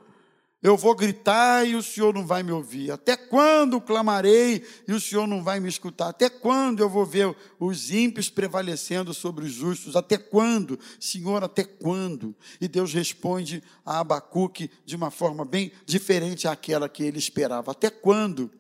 Eu 0.63 0.77
vou 0.77 0.95
gritar 0.95 1.67
e 1.67 1.75
o 1.75 1.83
Senhor 1.83 2.13
não 2.13 2.27
vai 2.27 2.43
me 2.43 2.53
ouvir. 2.53 2.91
Até 2.91 3.17
quando 3.17 3.81
clamarei 3.81 4.63
e 4.87 4.93
o 4.93 5.01
Senhor 5.01 5.27
não 5.27 5.43
vai 5.43 5.59
me 5.59 5.71
escutar? 5.71 6.09
Até 6.09 6.29
quando 6.29 6.81
eu 6.81 6.89
vou 6.89 7.07
ver 7.07 7.35
os 7.59 7.91
ímpios 7.91 8.29
prevalecendo 8.29 9.15
sobre 9.15 9.47
os 9.47 9.53
justos? 9.53 9.97
Até 9.97 10.19
quando? 10.19 10.79
Senhor, 10.99 11.43
até 11.43 11.65
quando? 11.65 12.37
E 12.61 12.69
Deus 12.69 12.93
responde 12.93 13.63
a 13.87 14.01
Abacuque 14.01 14.71
de 14.85 14.97
uma 14.97 15.11
forma 15.11 15.47
bem 15.47 15.73
diferente 15.87 16.47
àquela 16.47 16.91
que 16.91 17.03
ele 17.03 17.19
esperava. 17.19 17.71
Até 17.71 17.89
quando? 17.89 18.51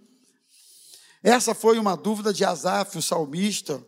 Essa 1.22 1.54
foi 1.54 1.78
uma 1.78 1.96
dúvida 1.98 2.32
de 2.32 2.46
Asaf, 2.46 2.96
o 2.96 3.02
salmista. 3.02 3.84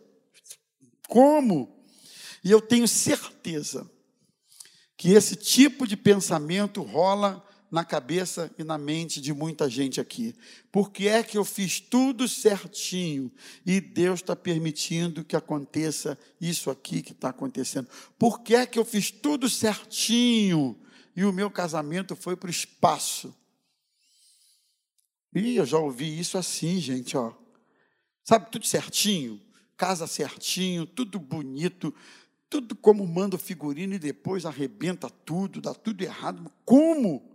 Como? 1.07 1.83
E 2.43 2.51
eu 2.51 2.61
tenho 2.61 2.87
certeza 2.87 3.89
que 4.95 5.13
esse 5.13 5.35
tipo 5.35 5.87
de 5.87 5.97
pensamento 5.97 6.83
rola 6.83 7.43
na 7.73 7.83
cabeça 7.83 8.53
e 8.55 8.63
na 8.63 8.77
mente 8.77 9.19
de 9.19 9.33
muita 9.33 9.67
gente 9.67 9.99
aqui. 9.99 10.35
Por 10.71 10.91
que 10.91 11.07
é 11.07 11.23
que 11.23 11.35
eu 11.35 11.43
fiz 11.43 11.79
tudo 11.79 12.27
certinho 12.27 13.31
e 13.65 13.81
Deus 13.81 14.19
está 14.19 14.35
permitindo 14.35 15.25
que 15.25 15.35
aconteça 15.35 16.15
isso 16.39 16.69
aqui 16.69 17.01
que 17.01 17.13
está 17.13 17.29
acontecendo? 17.29 17.89
Por 18.19 18.41
que 18.41 18.53
é 18.53 18.67
que 18.67 18.77
eu 18.77 18.85
fiz 18.85 19.09
tudo 19.09 19.49
certinho 19.49 20.79
e 21.15 21.25
o 21.25 21.33
meu 21.33 21.49
casamento 21.49 22.15
foi 22.15 22.35
para 22.35 22.45
o 22.45 22.51
espaço? 22.51 23.35
E 25.33 25.55
eu 25.55 25.65
já 25.65 25.79
ouvi 25.79 26.19
isso 26.19 26.37
assim, 26.37 26.79
gente, 26.79 27.17
ó. 27.17 27.33
Sabe, 28.23 28.51
tudo 28.51 28.67
certinho, 28.67 29.41
casa 29.75 30.05
certinho, 30.05 30.85
tudo 30.85 31.17
bonito, 31.17 31.91
tudo 32.51 32.75
como 32.75 33.03
manda 33.07 33.35
o 33.35 33.39
figurino 33.39 33.95
e 33.95 33.99
depois 33.99 34.45
arrebenta 34.45 35.09
tudo, 35.09 35.59
dá 35.59 35.73
tudo 35.73 36.03
errado. 36.03 36.51
Como? 36.63 37.32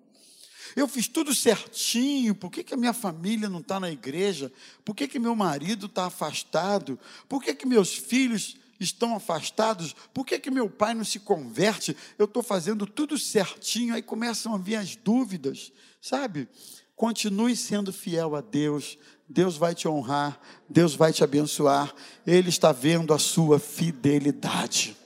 Eu 0.75 0.89
fiz 0.89 1.09
tudo 1.09 1.35
certinho, 1.35 2.35
por 2.35 2.51
que, 2.51 2.63
que 2.63 2.75
a 2.75 2.77
minha 2.77 2.93
família 2.93 3.49
não 3.49 3.61
está 3.61 3.79
na 3.79 3.91
igreja? 3.91 4.53
Por 4.85 4.95
que, 4.95 5.09
que 5.09 5.19
meu 5.19 5.35
marido 5.35 5.87
está 5.87 6.07
afastado? 6.07 6.99
Por 7.29 7.43
que, 7.43 7.55
que 7.55 7.67
meus 7.67 7.95
filhos 7.95 8.57
estão 8.81 9.15
afastados? 9.15 9.95
Por 10.13 10.25
que, 10.25 10.39
que 10.39 10.51
meu 10.51 10.69
pai 10.69 10.95
não 10.95 11.05
se 11.05 11.19
converte? 11.19 11.97
Eu 12.19 12.27
estou 12.27 12.43
fazendo 12.43 12.87
tudo 12.87 13.19
certinho, 13.19 13.95
aí 13.95 14.03
começam 14.03 14.55
a 14.55 14.59
vir 14.59 14.77
as 14.77 14.97
dúvidas, 14.97 15.73
sabe? 16.01 16.49
Continue 16.95 17.55
sendo 17.57 17.93
fiel 17.93 18.35
a 18.35 18.41
Deus, 18.41 18.99
Deus 19.29 19.57
vai 19.57 19.75
te 19.75 19.87
honrar, 19.87 20.41
Deus 20.69 20.95
vai 20.95 21.13
te 21.13 21.23
abençoar, 21.23 21.95
Ele 22.27 22.49
está 22.49 22.73
vendo 22.73 23.13
a 23.13 23.19
sua 23.19 23.59
fidelidade. 23.59 24.97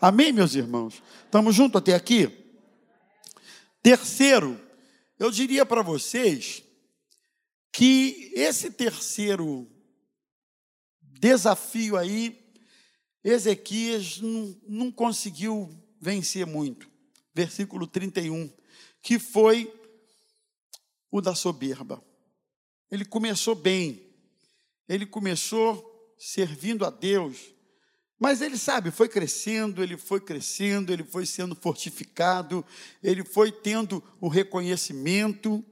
Amém, 0.00 0.32
meus 0.32 0.54
irmãos? 0.54 1.02
Estamos 1.24 1.54
juntos 1.54 1.78
até 1.80 1.94
aqui? 1.94 2.30
Terceiro, 3.82 4.60
eu 5.18 5.30
diria 5.30 5.66
para 5.66 5.82
vocês 5.82 6.62
que 7.72 8.32
esse 8.34 8.70
terceiro 8.70 9.70
desafio 11.00 11.96
aí, 11.96 12.52
Ezequias 13.22 14.20
não, 14.20 14.90
conseguiu 14.92 15.68
vencer 16.00 16.46
muito. 16.46 16.88
Versículo 17.34 17.86
31, 17.86 18.50
que 19.02 19.18
foi 19.18 19.72
o 21.10 21.20
da 21.20 21.34
soberba. 21.34 22.02
Ele 22.90 23.04
começou 23.04 23.54
bem, 23.54 24.02
ele 24.88 25.04
começou 25.04 26.14
servindo 26.18 26.84
a 26.84 26.90
Deus, 26.90 27.54
mas 28.18 28.42
ele 28.42 28.58
sabe, 28.58 28.90
foi 28.90 29.08
crescendo, 29.08 29.82
ele 29.82 29.96
foi 29.96 30.20
crescendo, 30.20 30.92
ele 30.92 31.04
foi 31.04 31.24
sendo 31.24 31.54
fortificado, 31.54 32.64
ele 33.02 33.24
foi 33.24 33.52
tendo 33.52 34.02
o 34.20 34.26
reconhecimento 34.26 35.64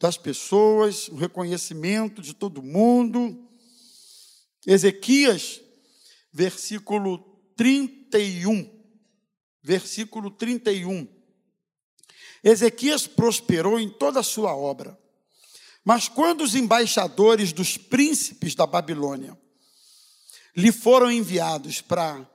das 0.00 0.16
pessoas, 0.16 1.08
o 1.08 1.14
reconhecimento 1.14 2.20
de 2.20 2.34
todo 2.34 2.62
mundo. 2.62 3.48
Ezequias, 4.66 5.60
versículo 6.32 7.18
31. 7.56 8.68
Versículo 9.62 10.30
31. 10.32 11.06
Ezequias 12.42 13.06
prosperou 13.06 13.78
em 13.78 13.88
toda 13.88 14.18
a 14.18 14.24
sua 14.24 14.54
obra. 14.54 14.98
Mas 15.84 16.08
quando 16.08 16.42
os 16.42 16.56
embaixadores 16.56 17.52
dos 17.52 17.76
príncipes 17.76 18.54
da 18.54 18.66
Babilônia 18.66 19.38
lhe 20.56 20.70
foram 20.70 21.10
enviados 21.10 21.80
para 21.80 22.28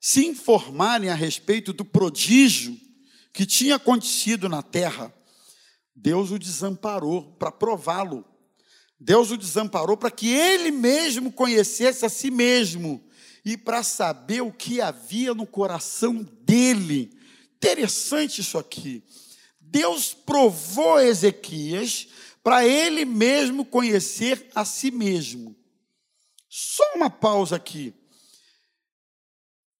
se 0.00 0.26
informarem 0.26 1.08
a 1.08 1.14
respeito 1.14 1.72
do 1.72 1.84
prodígio 1.84 2.78
que 3.32 3.46
tinha 3.46 3.76
acontecido 3.76 4.48
na 4.48 4.62
terra, 4.62 5.12
Deus 5.94 6.30
o 6.30 6.38
desamparou 6.38 7.32
para 7.38 7.52
prová-lo. 7.52 8.24
Deus 8.98 9.30
o 9.30 9.36
desamparou 9.36 9.96
para 9.96 10.10
que 10.10 10.28
ele 10.28 10.70
mesmo 10.70 11.32
conhecesse 11.32 12.04
a 12.04 12.08
si 12.08 12.30
mesmo 12.30 13.02
e 13.44 13.56
para 13.56 13.82
saber 13.82 14.42
o 14.42 14.52
que 14.52 14.80
havia 14.80 15.34
no 15.34 15.46
coração 15.46 16.22
dele. 16.42 17.16
Interessante 17.56 18.40
isso 18.40 18.58
aqui. 18.58 19.02
Deus 19.60 20.12
provou 20.12 21.00
Ezequias 21.00 22.08
para 22.42 22.66
ele 22.66 23.04
mesmo 23.04 23.64
conhecer 23.64 24.48
a 24.54 24.64
si 24.64 24.90
mesmo. 24.90 25.56
Só 26.54 26.84
uma 26.96 27.08
pausa 27.08 27.56
aqui. 27.56 27.94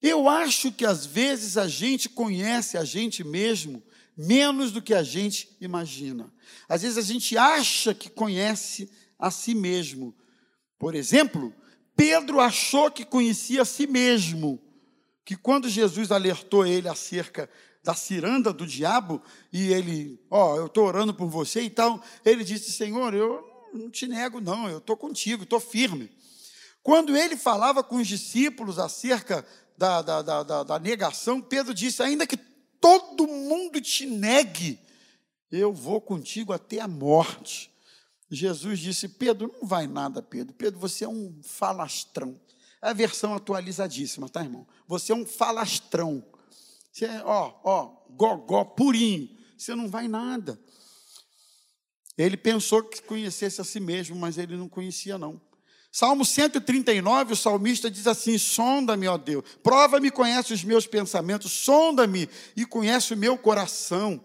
Eu 0.01 0.27
acho 0.27 0.73
que 0.73 0.87
às 0.87 1.05
vezes 1.05 1.59
a 1.59 1.69
gente 1.69 2.09
conhece 2.09 2.79
a 2.79 2.85
gente 2.85 3.23
mesmo 3.23 3.83
menos 4.17 4.73
do 4.73 4.81
que 4.81 4.95
a 4.95 5.03
gente 5.03 5.55
imagina. 5.61 6.33
Às 6.67 6.81
vezes 6.81 6.97
a 6.97 7.03
gente 7.03 7.37
acha 7.37 7.93
que 7.93 8.09
conhece 8.09 8.91
a 9.19 9.31
si 9.31 9.55
mesmo. 9.55 10.17
Por 10.79 10.95
exemplo, 10.95 11.55
Pedro 11.95 12.41
achou 12.41 12.91
que 12.91 13.05
conhecia 13.05 13.61
a 13.61 13.67
si 13.67 13.87
mesmo, 13.87 14.59
que 15.27 15.37
quando 15.37 15.69
Jesus 15.69 16.11
alertou 16.11 16.67
ele 16.67 16.89
acerca 16.89 17.51
da 17.85 17.95
ciranda 17.95 18.51
do 18.51 18.67
diabo, 18.67 19.21
e 19.53 19.71
ele, 19.71 20.19
ó, 20.31 20.55
oh, 20.55 20.57
eu 20.57 20.67
estou 20.69 20.87
orando 20.87 21.13
por 21.13 21.29
você 21.29 21.61
e 21.61 21.69
tal, 21.69 22.03
ele 22.25 22.43
disse: 22.43 22.73
Senhor, 22.73 23.13
eu 23.13 23.45
não 23.75 23.91
te 23.91 24.07
nego, 24.07 24.41
não, 24.41 24.71
eu 24.71 24.79
estou 24.79 24.97
contigo, 24.97 25.43
estou 25.43 25.61
firme. 25.61 26.11
Quando 26.83 27.17
ele 27.17 27.37
falava 27.37 27.83
com 27.83 27.97
os 27.97 28.09
discípulos 28.09 28.79
acerca 28.79 29.47
da, 29.79 30.03
da, 30.03 30.43
da, 30.43 30.63
da, 30.63 30.79
negação, 30.79 31.41
Pedro 31.41 31.73
disse: 31.73 32.03
ainda 32.03 32.27
que 32.27 32.37
todo 32.37 33.27
mundo 33.27 33.81
te 33.81 34.05
negue, 34.07 34.81
eu 35.51 35.73
vou 35.73 36.01
contigo 36.01 36.53
até 36.53 36.81
a 36.81 36.89
morte. 36.89 37.71
Jesus 38.31 38.81
disse: 38.81 39.09
Pedro, 39.09 39.55
não 39.61 39.69
vai 39.69 39.87
nada, 39.87 40.23
Pedro. 40.23 40.55
Pedro, 40.55 40.81
você 40.81 41.05
é 41.05 41.09
um 41.09 41.39
falastrão. 41.43 42.41
É 42.81 42.89
a 42.89 42.93
versão 42.93 43.35
atualizadíssima, 43.35 44.29
tá, 44.29 44.43
irmão? 44.43 44.67
Você 44.89 45.13
é 45.13 45.15
um 45.15 45.25
falastrão. 45.25 46.25
Você 46.91 47.05
é, 47.05 47.23
ó, 47.25 47.55
ó, 47.63 48.05
gogó, 48.11 48.65
purinho. 48.65 49.31
Você 49.57 49.75
não 49.75 49.89
vai 49.89 50.09
nada. 50.09 50.59
Ele 52.19 52.37
pensou 52.37 52.83
que 52.83 53.01
conhecesse 53.03 53.61
a 53.61 53.65
si 53.65 53.79
mesmo, 53.79 54.17
mas 54.17 54.37
ele 54.37 54.57
não 54.57 54.69
conhecia, 54.69 55.17
não. 55.17 55.41
Salmo 55.95 56.25
139, 56.25 57.35
o 57.35 57.37
salmista 57.37 57.91
diz 57.91 58.07
assim: 58.07 58.39
Sonda-me, 58.39 59.07
ó 59.07 59.19
Deus, 59.19 59.45
prova-me, 59.63 60.11
conhece 60.11 60.55
os 60.55 60.65
meus 60.65 60.87
pensamentos, 60.87 61.53
sonda-me 61.53 62.31
e 62.57 62.65
conhece 62.65 63.13
o 63.13 63.17
meu 63.17 63.37
coração. 63.37 64.19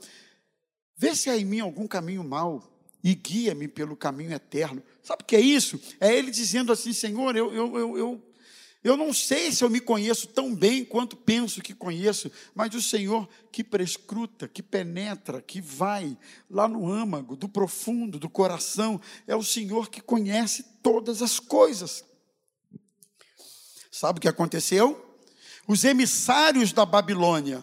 Vê 0.95 1.13
se 1.13 1.30
há 1.30 1.38
em 1.38 1.43
mim 1.43 1.60
algum 1.60 1.86
caminho 1.86 2.23
mau 2.23 2.63
e 3.03 3.13
guia-me 3.13 3.67
pelo 3.67 3.97
caminho 3.97 4.32
eterno. 4.32 4.82
Sabe 5.03 5.23
o 5.23 5.25
que 5.25 5.36
é 5.36 5.41
isso? 5.41 5.77
É 5.99 6.15
ele 6.15 6.32
dizendo 6.32 6.71
assim: 6.71 6.93
Senhor, 6.93 7.36
eu, 7.36 7.53
eu, 7.53 7.77
eu, 7.77 7.97
eu 7.97 8.26
eu 8.88 8.95
não 8.95 9.12
sei 9.12 9.52
se 9.52 9.65
eu 9.65 9.69
me 9.69 9.82
conheço 9.82 10.28
tão 10.28 10.56
bem 10.56 10.86
quanto 10.86 11.17
penso 11.17 11.62
que 11.62 11.73
conheço, 11.73 12.32
mas 12.56 12.73
o 12.73 12.82
Senhor 12.82 13.28
que 13.52 13.62
prescruta, 13.62 14.47
que 14.47 14.63
penetra, 14.63 15.41
que 15.41 15.60
vai 15.60 16.17
lá 16.50 16.69
no 16.69 16.89
âmago, 16.89 17.36
do 17.36 17.50
profundo, 17.50 18.17
do 18.17 18.30
coração, 18.30 19.02
é 19.28 19.36
o 19.36 19.43
Senhor 19.43 19.89
que 19.89 20.00
conhece 20.00 20.63
todas 20.82 21.21
as 21.21 21.38
coisas. 21.38 22.06
Sabe 23.91 24.19
o 24.19 24.21
que 24.21 24.28
aconteceu? 24.30 25.19
Os 25.67 25.84
emissários 25.84 26.71
da 26.71 26.86
Babilônia 26.86 27.62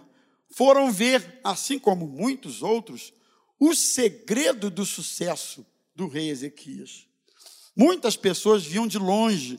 foram 0.51 0.93
ver, 0.93 1.41
assim 1.43 1.79
como 1.79 2.07
muitos 2.07 2.63
outros, 2.63 3.15
o 3.59 3.75
segredo 3.75 4.69
do 4.69 4.85
sucesso 4.85 5.65
do 5.97 6.07
rei 6.07 6.29
Ezequias. 6.29 7.07
Muitas 7.75 8.15
pessoas 8.15 8.63
vinham 8.63 8.87
de 8.87 8.99
longe 8.99 9.59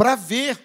para 0.00 0.14
ver 0.14 0.58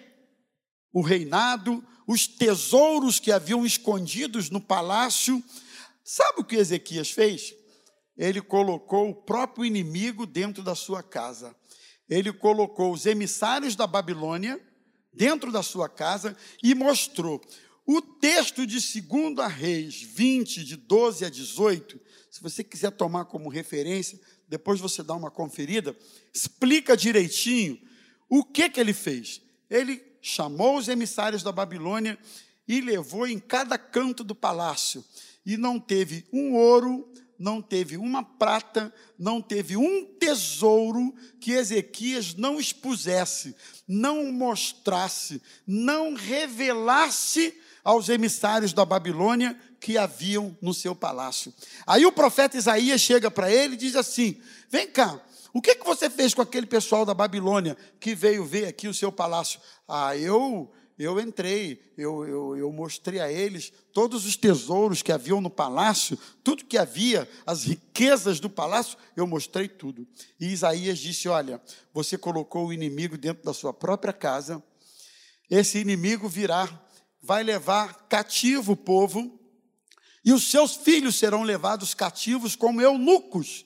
o 0.90 1.02
reinado, 1.02 1.86
os 2.08 2.26
tesouros 2.26 3.20
que 3.20 3.30
haviam 3.30 3.66
escondidos 3.66 4.48
no 4.48 4.62
palácio. 4.62 5.44
Sabe 6.02 6.40
o 6.40 6.44
que 6.44 6.56
Ezequias 6.56 7.10
fez? 7.10 7.52
Ele 8.16 8.40
colocou 8.40 9.10
o 9.10 9.14
próprio 9.14 9.66
inimigo 9.66 10.24
dentro 10.24 10.62
da 10.62 10.74
sua 10.74 11.02
casa. 11.02 11.54
Ele 12.08 12.32
colocou 12.32 12.94
os 12.94 13.04
emissários 13.04 13.76
da 13.76 13.86
Babilônia 13.86 14.58
dentro 15.12 15.52
da 15.52 15.62
sua 15.62 15.86
casa 15.86 16.34
e 16.62 16.74
mostrou. 16.74 17.38
O 17.86 18.00
texto 18.00 18.66
de 18.66 18.78
2 19.02 19.52
Reis 19.52 20.00
20, 20.00 20.64
de 20.64 20.76
12 20.76 21.26
a 21.26 21.28
18, 21.28 22.00
se 22.30 22.40
você 22.40 22.64
quiser 22.64 22.92
tomar 22.92 23.26
como 23.26 23.50
referência, 23.50 24.18
depois 24.48 24.80
você 24.80 25.02
dá 25.02 25.12
uma 25.12 25.30
conferida, 25.30 25.94
explica 26.32 26.96
direitinho 26.96 27.78
o 28.28 28.44
que, 28.44 28.68
que 28.68 28.80
ele 28.80 28.92
fez? 28.92 29.40
Ele 29.70 30.02
chamou 30.20 30.76
os 30.76 30.88
emissários 30.88 31.42
da 31.42 31.52
Babilônia 31.52 32.18
e 32.66 32.80
levou 32.80 33.26
em 33.26 33.38
cada 33.38 33.78
canto 33.78 34.24
do 34.24 34.34
palácio. 34.34 35.04
E 35.44 35.56
não 35.56 35.78
teve 35.78 36.26
um 36.32 36.54
ouro, 36.54 37.08
não 37.38 37.62
teve 37.62 37.96
uma 37.96 38.24
prata, 38.24 38.92
não 39.18 39.40
teve 39.40 39.76
um 39.76 40.04
tesouro 40.18 41.14
que 41.40 41.52
Ezequias 41.52 42.34
não 42.34 42.58
expusesse, 42.58 43.54
não 43.86 44.32
mostrasse, 44.32 45.40
não 45.66 46.14
revelasse 46.14 47.54
aos 47.84 48.08
emissários 48.08 48.72
da 48.72 48.84
Babilônia 48.84 49.58
que 49.80 49.96
haviam 49.96 50.56
no 50.60 50.74
seu 50.74 50.96
palácio. 50.96 51.54
Aí 51.86 52.04
o 52.04 52.10
profeta 52.10 52.56
Isaías 52.56 53.00
chega 53.00 53.30
para 53.30 53.52
ele 53.52 53.74
e 53.74 53.78
diz 53.78 53.94
assim: 53.94 54.40
Vem 54.68 54.88
cá, 54.88 55.20
o 55.56 55.62
que, 55.62 55.74
que 55.74 55.86
você 55.86 56.10
fez 56.10 56.34
com 56.34 56.42
aquele 56.42 56.66
pessoal 56.66 57.06
da 57.06 57.14
Babilônia 57.14 57.78
que 57.98 58.14
veio 58.14 58.44
ver 58.44 58.66
aqui 58.66 58.88
o 58.88 58.92
seu 58.92 59.10
palácio? 59.10 59.58
Ah, 59.88 60.14
eu 60.14 60.70
eu 60.98 61.18
entrei, 61.18 61.92
eu, 61.96 62.26
eu, 62.26 62.56
eu, 62.56 62.72
mostrei 62.72 63.20
a 63.20 63.32
eles 63.32 63.72
todos 63.90 64.26
os 64.26 64.36
tesouros 64.36 65.00
que 65.00 65.12
haviam 65.12 65.40
no 65.42 65.48
palácio, 65.48 66.18
tudo 66.44 66.64
que 66.64 66.76
havia, 66.76 67.26
as 67.46 67.64
riquezas 67.64 68.38
do 68.38 68.50
palácio, 68.50 68.98
eu 69.14 69.26
mostrei 69.26 69.66
tudo. 69.66 70.06
E 70.38 70.46
Isaías 70.46 70.98
disse: 70.98 71.26
Olha, 71.26 71.60
você 71.92 72.18
colocou 72.18 72.66
o 72.66 72.72
inimigo 72.72 73.16
dentro 73.16 73.42
da 73.42 73.54
sua 73.54 73.72
própria 73.72 74.12
casa, 74.12 74.62
esse 75.50 75.78
inimigo 75.78 76.28
virá, 76.28 76.68
vai 77.22 77.42
levar 77.42 78.06
cativo 78.08 78.72
o 78.72 78.76
povo, 78.76 79.38
e 80.22 80.34
os 80.34 80.50
seus 80.50 80.76
filhos 80.76 81.16
serão 81.16 81.42
levados 81.42 81.94
cativos 81.94 82.56
como 82.56 82.82
eunucos 82.82 83.65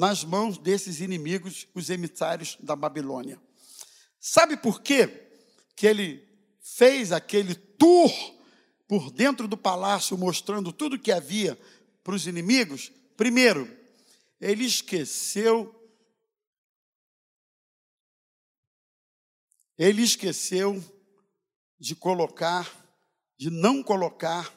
nas 0.00 0.24
mãos 0.24 0.56
desses 0.56 0.98
inimigos, 1.00 1.68
os 1.74 1.90
emissários 1.90 2.56
da 2.58 2.74
Babilônia. 2.74 3.38
Sabe 4.18 4.56
por 4.56 4.80
quê 4.80 5.28
que 5.76 5.86
ele 5.86 6.26
fez 6.58 7.12
aquele 7.12 7.54
tour 7.54 8.10
por 8.88 9.10
dentro 9.10 9.46
do 9.46 9.58
palácio, 9.58 10.16
mostrando 10.16 10.72
tudo 10.72 10.98
que 10.98 11.12
havia 11.12 11.60
para 12.02 12.14
os 12.14 12.26
inimigos? 12.26 12.90
Primeiro, 13.14 13.70
ele 14.40 14.64
esqueceu. 14.64 15.76
Ele 19.76 20.00
esqueceu 20.00 20.82
de 21.78 21.94
colocar, 21.94 22.66
de 23.36 23.50
não 23.50 23.82
colocar, 23.82 24.50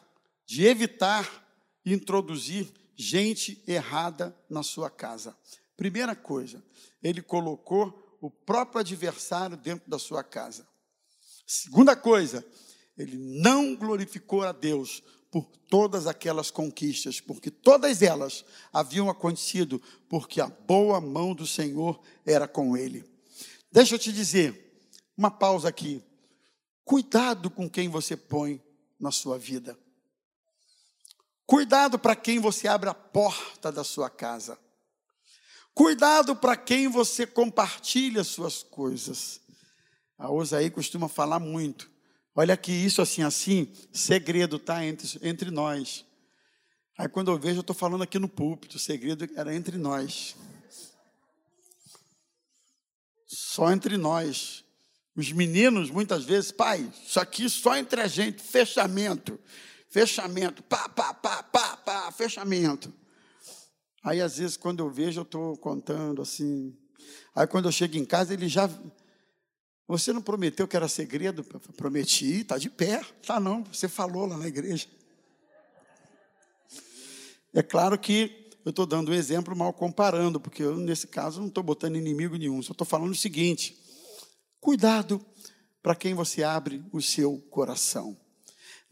de 0.45 0.65
evitar 0.65 1.45
introduzir 1.86 2.71
gente 2.95 3.63
errada 3.67 4.36
na 4.49 4.63
sua 4.63 4.89
casa. 4.89 5.38
Primeira 5.75 6.15
coisa, 6.15 6.63
ele 7.01 7.21
colocou 7.21 8.17
o 8.21 8.29
próprio 8.29 8.79
adversário 8.79 9.58
dentro 9.58 9.89
da 9.89 9.99
sua 9.99 10.23
casa. 10.23 10.67
Segunda 11.45 11.95
coisa, 11.95 12.45
ele 12.97 13.17
não 13.17 13.75
glorificou 13.75 14.43
a 14.43 14.51
Deus 14.51 15.03
por 15.29 15.45
todas 15.67 16.06
aquelas 16.06 16.51
conquistas, 16.51 17.19
porque 17.19 17.49
todas 17.49 18.01
elas 18.01 18.45
haviam 18.71 19.10
acontecido 19.10 19.82
porque 20.08 20.39
a 20.39 20.47
boa 20.47 21.01
mão 21.01 21.34
do 21.34 21.47
Senhor 21.47 21.99
era 22.25 22.47
com 22.47 22.77
ele. 22.77 23.03
Deixa 23.71 23.95
eu 23.95 23.99
te 23.99 24.13
dizer, 24.13 24.79
uma 25.17 25.32
pausa 25.32 25.67
aqui. 25.67 26.03
Cuidado 26.86 27.49
com 27.49 27.67
quem 27.67 27.89
você 27.89 28.15
põe 28.15 28.62
na 28.99 29.12
sua 29.12 29.39
vida. 29.39 29.77
Cuidado 31.53 31.99
para 31.99 32.15
quem 32.15 32.39
você 32.39 32.67
abre 32.67 32.89
a 32.89 32.95
porta 32.95 33.71
da 33.71 33.84
sua 33.84 34.09
casa. 34.09 34.57
Cuidado 35.71 36.36
para 36.36 36.57
quem 36.57 36.88
você 36.88 37.28
compartilha 37.28 38.23
suas 38.23 38.63
coisas. 38.63 39.39
A 40.17 40.32
Osaí 40.32 40.71
costuma 40.71 41.07
falar 41.07 41.38
muito. 41.38 41.91
Olha 42.34 42.57
que 42.57 42.71
isso 42.71 43.03
assim, 43.03 43.21
assim, 43.21 43.71
segredo 43.91 44.57
tá 44.57 44.84
entre, 44.84 45.07
entre 45.21 45.51
nós. 45.51 46.03
Aí 46.97 47.07
quando 47.07 47.30
eu 47.30 47.38
vejo, 47.38 47.57
eu 47.57 47.61
estou 47.61 47.75
falando 47.75 48.01
aqui 48.01 48.17
no 48.17 48.28
púlpito, 48.28 48.78
o 48.78 48.80
segredo 48.80 49.30
era 49.36 49.55
entre 49.55 49.78
nós. 49.78 50.36
Só 53.28 53.71
entre 53.71 53.95
nós. 53.95 54.65
Os 55.15 55.32
meninos, 55.32 55.91
muitas 55.91 56.23
vezes, 56.23 56.51
pai, 56.51 56.91
isso 57.05 57.19
aqui 57.19 57.47
só 57.47 57.78
entre 57.78 58.01
a 58.01 58.07
gente, 58.07 58.41
fechamento 58.41 59.39
fechamento, 59.93 60.63
pá, 60.63 60.89
pá, 60.89 61.13
pá, 61.13 61.43
pá, 61.43 61.77
pá, 61.77 62.11
fechamento. 62.11 62.91
Aí, 64.03 64.19
às 64.19 64.39
vezes, 64.39 64.57
quando 64.57 64.79
eu 64.79 64.89
vejo, 64.89 65.19
eu 65.19 65.23
estou 65.23 65.55
contando 65.57 66.19
assim. 66.19 66.75
Aí, 67.35 67.45
quando 67.45 67.65
eu 67.65 67.71
chego 67.71 67.95
em 67.95 68.03
casa, 68.03 68.33
ele 68.33 68.49
já. 68.49 68.67
Você 69.87 70.11
não 70.11 70.21
prometeu 70.21 70.67
que 70.67 70.75
era 70.75 70.87
segredo? 70.87 71.43
Prometi, 71.77 72.41
está 72.41 72.57
de 72.57 72.71
pé. 72.71 73.05
Tá 73.25 73.39
não, 73.39 73.63
você 73.65 73.87
falou 73.87 74.25
lá 74.25 74.35
na 74.35 74.47
igreja. 74.47 74.87
É 77.53 77.61
claro 77.61 77.99
que 77.99 78.49
eu 78.65 78.71
estou 78.71 78.87
dando 78.87 79.11
um 79.11 79.13
exemplo 79.13 79.55
mal 79.55 79.71
comparando, 79.73 80.39
porque 80.39 80.63
eu, 80.63 80.75
nesse 80.75 81.05
caso, 81.05 81.39
não 81.39 81.49
estou 81.49 81.63
botando 81.63 81.97
inimigo 81.97 82.35
nenhum, 82.35 82.63
só 82.63 82.71
estou 82.71 82.87
falando 82.87 83.11
o 83.11 83.15
seguinte: 83.15 83.77
cuidado 84.59 85.23
para 85.83 85.93
quem 85.93 86.15
você 86.15 86.41
abre 86.41 86.83
o 86.91 86.99
seu 86.99 87.37
coração. 87.51 88.22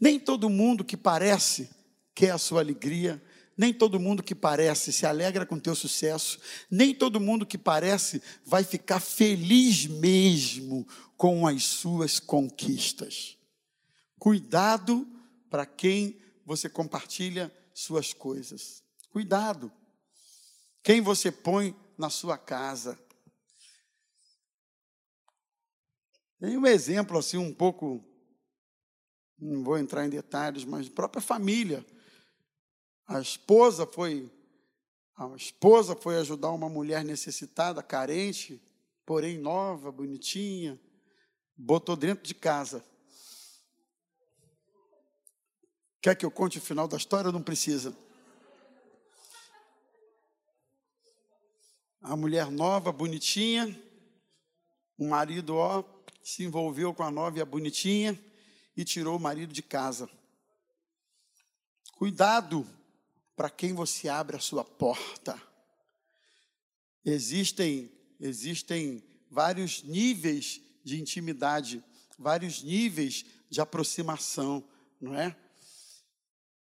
Nem 0.02 0.18
todo 0.18 0.50
mundo 0.50 0.84
que 0.84 0.96
parece 0.96 1.70
quer 2.12 2.32
a 2.32 2.38
sua 2.38 2.60
alegria, 2.60 3.22
nem 3.56 3.72
todo 3.72 4.00
mundo 4.00 4.20
que 4.20 4.34
parece 4.34 4.92
se 4.92 5.06
alegra 5.06 5.46
com 5.46 5.60
teu 5.60 5.76
sucesso, 5.76 6.40
nem 6.68 6.92
todo 6.92 7.20
mundo 7.20 7.46
que 7.46 7.56
parece 7.56 8.20
vai 8.44 8.64
ficar 8.64 8.98
feliz 8.98 9.86
mesmo 9.86 10.84
com 11.16 11.46
as 11.46 11.62
suas 11.62 12.18
conquistas. 12.18 13.38
Cuidado 14.18 15.06
para 15.48 15.64
quem 15.64 16.20
você 16.44 16.68
compartilha 16.68 17.54
suas 17.72 18.12
coisas. 18.12 18.82
Cuidado. 19.08 19.70
Quem 20.82 21.00
você 21.00 21.30
põe 21.30 21.76
na 21.96 22.10
sua 22.10 22.36
casa. 22.36 22.98
Tem 26.40 26.58
um 26.58 26.66
exemplo 26.66 27.16
assim 27.16 27.36
um 27.36 27.54
pouco 27.54 28.04
não 29.42 29.64
vou 29.64 29.76
entrar 29.76 30.06
em 30.06 30.08
detalhes, 30.08 30.64
mas 30.64 30.88
própria 30.88 31.20
família. 31.20 31.84
A 33.08 33.20
esposa 33.20 33.84
foi 33.84 34.30
a 35.16 35.36
esposa 35.36 35.94
foi 35.94 36.16
ajudar 36.16 36.50
uma 36.50 36.68
mulher 36.68 37.04
necessitada, 37.04 37.82
carente, 37.82 38.60
porém 39.04 39.38
nova, 39.38 39.92
bonitinha, 39.92 40.80
botou 41.56 41.94
dentro 41.94 42.24
de 42.24 42.34
casa. 42.34 42.82
Quer 46.00 46.16
que 46.16 46.24
eu 46.24 46.30
conte 46.30 46.58
o 46.58 46.62
final 46.62 46.88
da 46.88 46.96
história 46.96 47.30
não 47.30 47.42
precisa? 47.42 47.96
A 52.00 52.16
mulher 52.16 52.50
nova, 52.50 52.90
bonitinha, 52.90 53.78
o 54.98 55.08
marido, 55.08 55.56
ó, 55.56 55.84
se 56.22 56.42
envolveu 56.42 56.94
com 56.94 57.02
a 57.02 57.10
nova 57.10 57.38
e 57.38 57.42
a 57.42 57.44
bonitinha 57.44 58.18
e 58.76 58.84
tirou 58.84 59.16
o 59.16 59.20
marido 59.20 59.52
de 59.52 59.62
casa. 59.62 60.08
Cuidado 61.92 62.66
para 63.36 63.50
quem 63.50 63.74
você 63.74 64.08
abre 64.08 64.36
a 64.36 64.40
sua 64.40 64.64
porta. 64.64 65.40
Existem, 67.04 67.90
existem 68.20 69.02
vários 69.30 69.82
níveis 69.82 70.60
de 70.84 71.00
intimidade, 71.00 71.82
vários 72.18 72.62
níveis 72.62 73.24
de 73.48 73.60
aproximação, 73.60 74.64
não 75.00 75.14
é? 75.14 75.36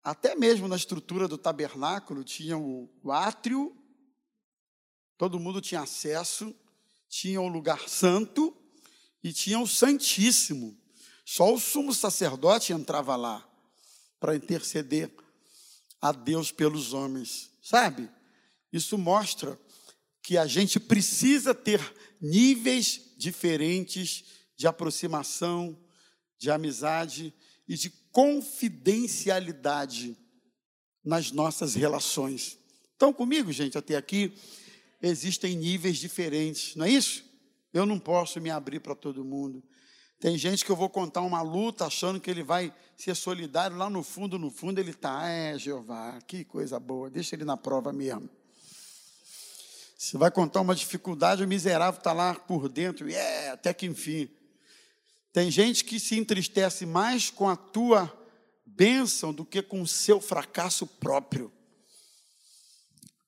Até 0.04 0.36
mesmo 0.36 0.68
na 0.68 0.76
estrutura 0.76 1.28
do 1.28 1.38
tabernáculo 1.38 2.24
tinha 2.24 2.58
o, 2.58 2.90
o 3.04 3.12
átrio, 3.12 3.76
todo 5.18 5.40
mundo 5.40 5.60
tinha 5.60 5.82
acesso, 5.82 6.56
tinha 7.10 7.42
o 7.42 7.48
lugar 7.48 7.90
santo 7.90 8.56
e 9.22 9.34
tinha 9.34 9.60
o 9.60 9.68
santíssimo. 9.68 10.79
Só 11.32 11.54
o 11.54 11.60
sumo 11.60 11.94
sacerdote 11.94 12.74
entrava 12.74 13.16
lá 13.16 13.48
para 14.20 14.36
interceder 14.36 15.12
a 16.02 16.12
Deus 16.12 16.52
pelos 16.52 16.92
homens, 16.92 17.52
sabe? 17.62 18.10
Isso 18.74 18.98
mostra 18.98 19.56
que 20.24 20.40
a 20.40 20.48
gente 20.48 20.80
precisa 20.80 21.54
ter 21.54 21.80
níveis 22.20 23.14
diferentes 23.16 24.24
de 24.58 24.66
aproximação, 24.66 25.80
de 26.36 26.50
amizade 26.50 27.32
e 27.68 27.76
de 27.76 27.92
confidencialidade 28.12 30.18
nas 31.06 31.32
nossas 31.32 31.76
relações. 31.76 32.58
Estão 32.94 33.14
comigo, 33.14 33.52
gente, 33.52 33.78
até 33.78 33.96
aqui? 33.96 34.34
Existem 35.00 35.56
níveis 35.56 36.00
diferentes, 36.00 36.76
não 36.76 36.88
é 36.88 36.90
isso? 36.90 37.24
Eu 37.72 37.86
não 37.86 38.00
posso 38.00 38.42
me 38.42 38.50
abrir 38.50 38.80
para 38.80 38.96
todo 38.96 39.24
mundo. 39.24 39.64
Tem 40.20 40.38
gente 40.38 40.66
que 40.66 40.72
eu 40.72 40.76
vou 40.76 40.90
contar 40.90 41.22
uma 41.22 41.42
luta 41.42 41.86
achando 41.86 42.20
que 42.20 42.30
ele 42.30 42.44
vai 42.44 42.74
ser 42.98 43.16
solidário, 43.16 43.78
lá 43.78 43.90
no 43.90 44.04
fundo, 44.04 44.38
no 44.38 44.52
fundo 44.52 44.78
ele 44.80 44.92
está, 44.92 45.30
é 45.30 45.58
Jeová, 45.58 46.20
que 46.28 46.44
coisa 46.44 46.78
boa, 46.78 47.10
deixa 47.10 47.36
ele 47.36 47.46
na 47.46 47.56
prova 47.56 47.94
mesmo. 47.94 48.30
Você 49.98 50.18
vai 50.18 50.30
contar 50.30 50.60
uma 50.60 50.76
dificuldade, 50.76 51.44
o 51.44 51.48
miserável 51.48 51.98
está 51.98 52.12
lá 52.12 52.34
por 52.34 52.68
dentro, 52.68 53.10
é, 53.10 53.50
até 53.50 53.74
que 53.74 53.86
enfim. 53.86 54.30
Tem 55.32 55.50
gente 55.50 55.86
que 55.86 56.00
se 56.00 56.18
entristece 56.18 56.86
mais 56.86 57.30
com 57.30 57.48
a 57.48 57.56
tua 57.56 58.12
bênção 58.66 59.34
do 59.34 59.46
que 59.46 59.62
com 59.62 59.82
o 59.82 59.88
seu 59.88 60.20
fracasso 60.20 60.86
próprio. 60.86 61.52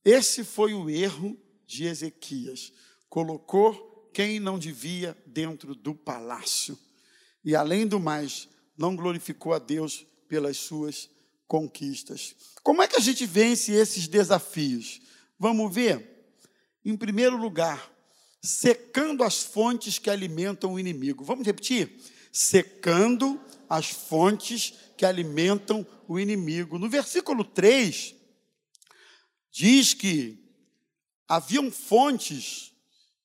Esse 0.03 0.43
foi 0.43 0.73
o 0.73 0.89
erro 0.89 1.37
de 1.65 1.85
Ezequias. 1.85 2.73
Colocou 3.09 3.90
quem 4.13 4.39
não 4.39 4.59
devia 4.59 5.17
dentro 5.25 5.73
do 5.73 5.93
palácio. 5.93 6.77
E 7.43 7.55
além 7.55 7.87
do 7.87 7.99
mais, 7.99 8.47
não 8.77 8.95
glorificou 8.95 9.53
a 9.53 9.59
Deus 9.59 10.05
pelas 10.27 10.57
suas 10.57 11.09
conquistas. 11.47 12.35
Como 12.63 12.81
é 12.81 12.87
que 12.87 12.95
a 12.95 13.01
gente 13.01 13.25
vence 13.25 13.71
esses 13.71 14.07
desafios? 14.07 15.01
Vamos 15.37 15.73
ver? 15.73 16.09
Em 16.83 16.95
primeiro 16.95 17.35
lugar, 17.37 17.91
secando 18.41 19.23
as 19.23 19.43
fontes 19.43 19.99
que 19.99 20.09
alimentam 20.09 20.73
o 20.73 20.79
inimigo. 20.79 21.23
Vamos 21.23 21.45
repetir? 21.45 21.99
Secando 22.31 23.39
as 23.69 23.89
fontes 23.89 24.73
que 24.97 25.05
alimentam 25.05 25.85
o 26.07 26.19
inimigo. 26.19 26.77
No 26.77 26.89
versículo 26.89 27.43
3, 27.43 28.15
diz 29.51 29.93
que 29.93 30.37
haviam 31.27 31.71
fontes 31.71 32.70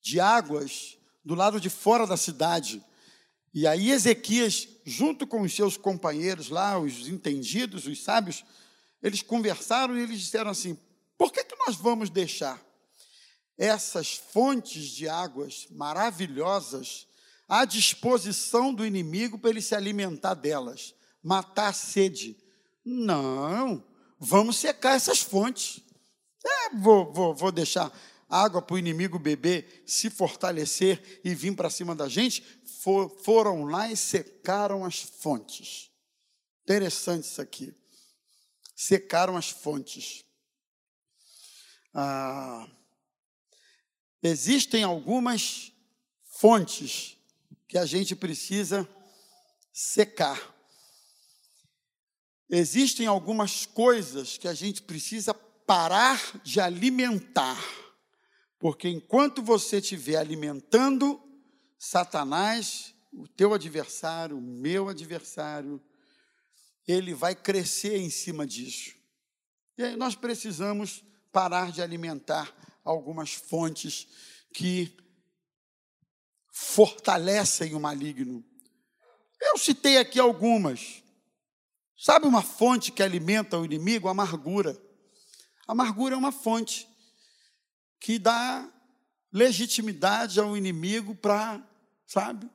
de 0.07 0.19
águas 0.21 0.97
do 1.23 1.35
lado 1.35 1.59
de 1.59 1.69
fora 1.69 2.07
da 2.07 2.15
cidade. 2.15 2.81
E 3.53 3.67
aí 3.67 3.91
Ezequias, 3.91 4.67
junto 4.85 5.27
com 5.27 5.41
os 5.41 5.53
seus 5.53 5.75
companheiros 5.75 6.49
lá, 6.49 6.79
os 6.79 7.09
entendidos, 7.09 7.85
os 7.85 8.01
sábios, 8.01 8.45
eles 9.03 9.21
conversaram 9.21 9.97
e 9.97 10.01
eles 10.01 10.21
disseram 10.21 10.49
assim: 10.49 10.77
por 11.17 11.31
que, 11.31 11.43
que 11.43 11.55
nós 11.65 11.75
vamos 11.75 12.09
deixar 12.09 12.61
essas 13.57 14.13
fontes 14.13 14.85
de 14.85 15.09
águas 15.09 15.67
maravilhosas 15.71 17.05
à 17.49 17.65
disposição 17.65 18.73
do 18.73 18.85
inimigo 18.85 19.37
para 19.37 19.49
ele 19.49 19.61
se 19.61 19.75
alimentar 19.75 20.35
delas, 20.35 20.95
matar 21.21 21.69
a 21.69 21.73
sede? 21.73 22.37
Não, 22.85 23.83
vamos 24.17 24.55
secar 24.55 24.95
essas 24.95 25.19
fontes. 25.19 25.81
É, 26.45 26.75
vou, 26.77 27.11
vou, 27.11 27.35
vou 27.35 27.51
deixar 27.51 27.91
água 28.29 28.61
para 28.61 28.75
o 28.75 28.79
inimigo 28.79 29.17
beber, 29.17 29.83
se 29.85 30.09
fortalecer 30.09 31.21
e 31.23 31.33
vir 31.33 31.55
para 31.55 31.69
cima 31.69 31.95
da 31.95 32.09
gente, 32.09 32.43
for, 32.81 33.09
foram 33.23 33.65
lá 33.65 33.91
e 33.91 33.95
secaram 33.95 34.83
as 34.83 35.01
fontes. 35.01 35.89
Interessante 36.63 37.23
isso 37.23 37.41
aqui. 37.41 37.73
Secaram 38.75 39.37
as 39.37 39.49
fontes. 39.49 40.25
Ah, 41.93 42.67
existem 44.21 44.83
algumas 44.83 45.71
fontes 46.23 47.17
que 47.67 47.77
a 47.77 47.85
gente 47.85 48.15
precisa 48.15 48.87
secar. 49.71 50.55
Existem 52.49 53.07
algumas 53.07 53.65
coisas 53.65 54.37
que 54.37 54.47
a 54.47 54.53
gente 54.53 54.81
precisa 54.81 55.33
parar 55.33 56.41
de 56.43 56.61
alimentar 56.61 57.57
porque 58.59 58.89
enquanto 58.89 59.41
você 59.41 59.77
estiver 59.77 60.17
alimentando 60.17 61.21
Satanás, 61.77 62.95
o 63.13 63.27
teu 63.27 63.53
adversário, 63.53 64.37
o 64.37 64.41
meu 64.41 64.89
adversário, 64.89 65.81
ele 66.87 67.13
vai 67.13 67.35
crescer 67.35 67.97
em 67.97 68.09
cima 68.09 68.47
disso. 68.47 68.95
E 69.77 69.83
aí 69.83 69.95
nós 69.95 70.15
precisamos 70.15 71.03
parar 71.31 71.71
de 71.71 71.81
alimentar 71.81 72.55
algumas 72.83 73.33
fontes 73.33 74.07
que 74.53 74.95
fortalecem 76.51 77.75
o 77.75 77.79
maligno. 77.79 78.43
Eu 79.39 79.57
citei 79.57 79.97
aqui 79.97 80.19
algumas. 80.19 81.03
Sabe 81.95 82.25
uma 82.25 82.41
fonte 82.41 82.91
que 82.91 83.03
alimenta 83.03 83.57
o 83.57 83.65
inimigo? 83.65 84.07
A 84.07 84.11
amargura. 84.11 84.75
A 85.67 85.73
amargura 85.73 86.15
é 86.15 86.17
uma 86.17 86.31
fonte 86.31 86.87
que 87.99 88.19
dá 88.19 88.67
legitimidade 89.31 90.39
ao 90.39 90.55
inimigo 90.55 91.15
para, 91.15 91.61
sabe, 92.05 92.49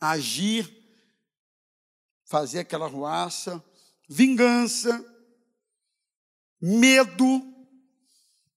agir, 0.00 0.68
fazer 2.24 2.60
aquela 2.60 2.86
ruaça, 2.86 3.62
vingança, 4.08 5.04
medo, 6.60 7.42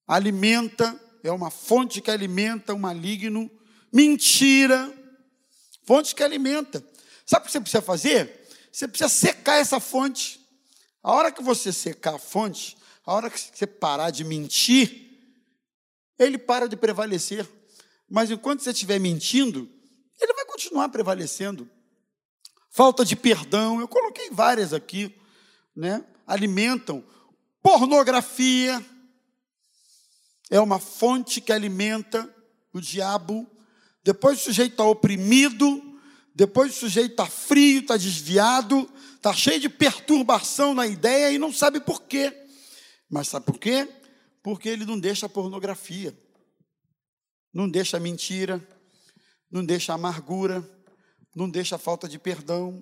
alimenta, 0.08 1.00
é 1.24 1.32
uma 1.32 1.52
fonte 1.52 2.02
que 2.02 2.10
alimenta 2.10 2.74
o 2.74 2.80
maligno, 2.80 3.50
mentira, 3.92 4.92
fonte 5.84 6.16
que 6.16 6.24
alimenta. 6.24 6.84
Sabe 7.26 7.44
o 7.44 7.46
que 7.46 7.52
você 7.52 7.62
precisa 7.62 7.82
fazer? 7.82 8.48
Você 8.72 8.88
precisa 8.88 9.10
secar 9.10 9.58
essa 9.58 9.80
fonte. 9.80 10.40
A 11.04 11.12
hora 11.12 11.32
que 11.32 11.44
você 11.44 11.72
secar 11.72 12.16
a 12.16 12.20
fonte, 12.20 12.78
A 13.06 13.14
hora 13.14 13.30
que 13.30 13.40
você 13.40 13.66
parar 13.66 14.12
de 14.12 14.24
mentir, 14.24 15.09
ele 16.20 16.38
para 16.38 16.67
de 16.67 16.76
prevalecer. 16.76 17.47
Mas 18.09 18.30
enquanto 18.30 18.61
você 18.61 18.72
estiver 18.72 18.99
mentindo, 18.99 19.70
ele 20.20 20.34
vai 20.34 20.45
continuar 20.45 20.89
prevalecendo. 20.89 21.70
Falta 22.70 23.03
de 23.03 23.15
perdão, 23.15 23.80
eu 23.80 23.88
coloquei 23.88 24.30
várias 24.30 24.74
aqui, 24.74 25.15
né? 25.76 26.05
Alimentam 26.28 27.03
pornografia. 27.61 28.84
É 30.49 30.59
uma 30.59 30.80
fonte 30.80 31.41
que 31.41 31.51
alimenta 31.51 32.34
o 32.74 32.82
diabo. 32.82 33.47
Depois 34.03 34.39
o 34.39 34.43
sujeito 34.45 34.72
está 34.72 34.84
oprimido, 34.84 35.99
depois 36.34 36.72
o 36.72 36.80
sujeito 36.80 37.11
está 37.11 37.26
frio, 37.28 37.82
está 37.82 37.97
desviado, 37.97 38.89
está 39.15 39.34
cheio 39.34 39.59
de 39.59 39.70
perturbação 39.70 40.74
na 40.74 40.88
ideia 40.88 41.32
e 41.32 41.38
não 41.38 41.53
sabe 41.53 41.80
por 41.80 42.03
quê. 42.03 42.34
Mas 43.09 43.28
sabe 43.28 43.45
por 43.45 43.59
quê? 43.59 43.88
Porque 44.50 44.68
ele 44.68 44.84
não 44.84 45.00
deixa 45.00 45.30
pornografia, 45.30 46.12
não 47.54 47.70
deixa 47.70 48.00
mentira, 48.00 48.60
não 49.52 49.64
deixa 49.64 49.93
amargura, 49.93 50.68
não 51.36 51.47
deixa 51.47 51.78
falta 51.78 52.10
de 52.10 52.18
perdão, 52.18 52.82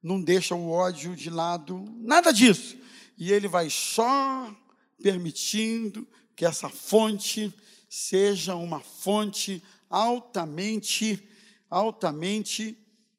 não 0.00 0.22
deixa 0.22 0.54
o 0.54 0.70
ódio 0.70 1.16
de 1.16 1.28
lado, 1.28 1.84
nada 1.98 2.32
disso. 2.32 2.78
E 3.18 3.32
ele 3.32 3.48
vai 3.48 3.68
só 3.68 4.56
permitindo 5.02 6.06
que 6.36 6.44
essa 6.44 6.68
fonte 6.68 7.52
seja 7.88 8.54
uma 8.54 8.78
fonte 8.78 9.60
altamente, 9.88 11.28
altamente 11.68 12.78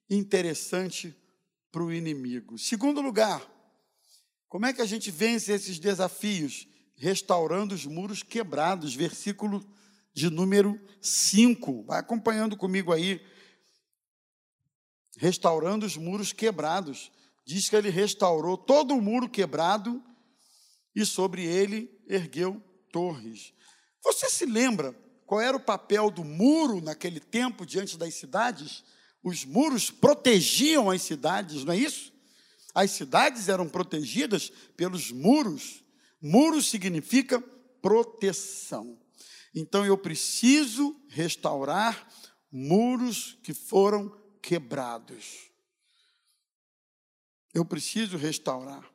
interessante 0.10 1.14
para 1.70 1.84
o 1.84 1.92
inimigo. 1.92 2.58
Segundo 2.58 3.02
lugar, 3.02 3.46
como 4.48 4.66
é 4.66 4.72
que 4.72 4.82
a 4.82 4.86
gente 4.86 5.12
vence 5.12 5.52
esses 5.52 5.78
desafios? 5.78 6.71
Restaurando 7.02 7.74
os 7.74 7.88
muros 7.88 8.22
quebrados, 8.22 8.94
versículo 8.94 9.68
de 10.14 10.30
número 10.30 10.80
5. 11.02 11.86
Vai 11.86 12.00
acompanhando 12.00 12.56
comigo 12.56 12.94
aí. 12.94 13.20
Restaurando 15.18 15.84
os 15.84 15.98
muros 15.98 16.32
quebrados. 16.32 17.12
Diz 17.44 17.68
que 17.68 17.76
ele 17.76 17.90
restaurou 17.90 18.56
todo 18.56 18.94
o 18.94 19.02
muro 19.02 19.28
quebrado 19.28 20.00
e 20.96 21.04
sobre 21.04 21.44
ele 21.44 21.90
ergueu 22.08 22.62
torres. 22.92 23.52
Você 24.04 24.30
se 24.30 24.46
lembra 24.46 24.96
qual 25.26 25.42
era 25.42 25.58
o 25.58 25.60
papel 25.60 26.12
do 26.12 26.24
muro 26.24 26.82
naquele 26.82 27.20
tempo 27.20 27.66
diante 27.66 27.98
das 27.98 28.14
cidades? 28.14 28.84
Os 29.24 29.44
muros 29.44 29.90
protegiam 29.90 30.92
as 30.92 31.02
cidades, 31.02 31.64
não 31.64 31.74
é 31.74 31.78
isso? 31.78 32.14
As 32.76 32.92
cidades 32.92 33.50
eram 33.50 33.68
protegidas 33.68 34.52
pelos 34.78 35.12
muros. 35.12 35.81
Muro 36.22 36.62
significa 36.62 37.42
proteção. 37.82 38.98
Então 39.54 39.86
eu 39.86 39.98
preciso 39.98 40.96
restaurar 41.10 42.08
muros 42.52 43.38
que 43.44 43.54
foram 43.54 44.10
quebrados. 44.42 45.50
Eu 47.54 47.66
preciso 47.66 48.18
restaurar. 48.18 48.90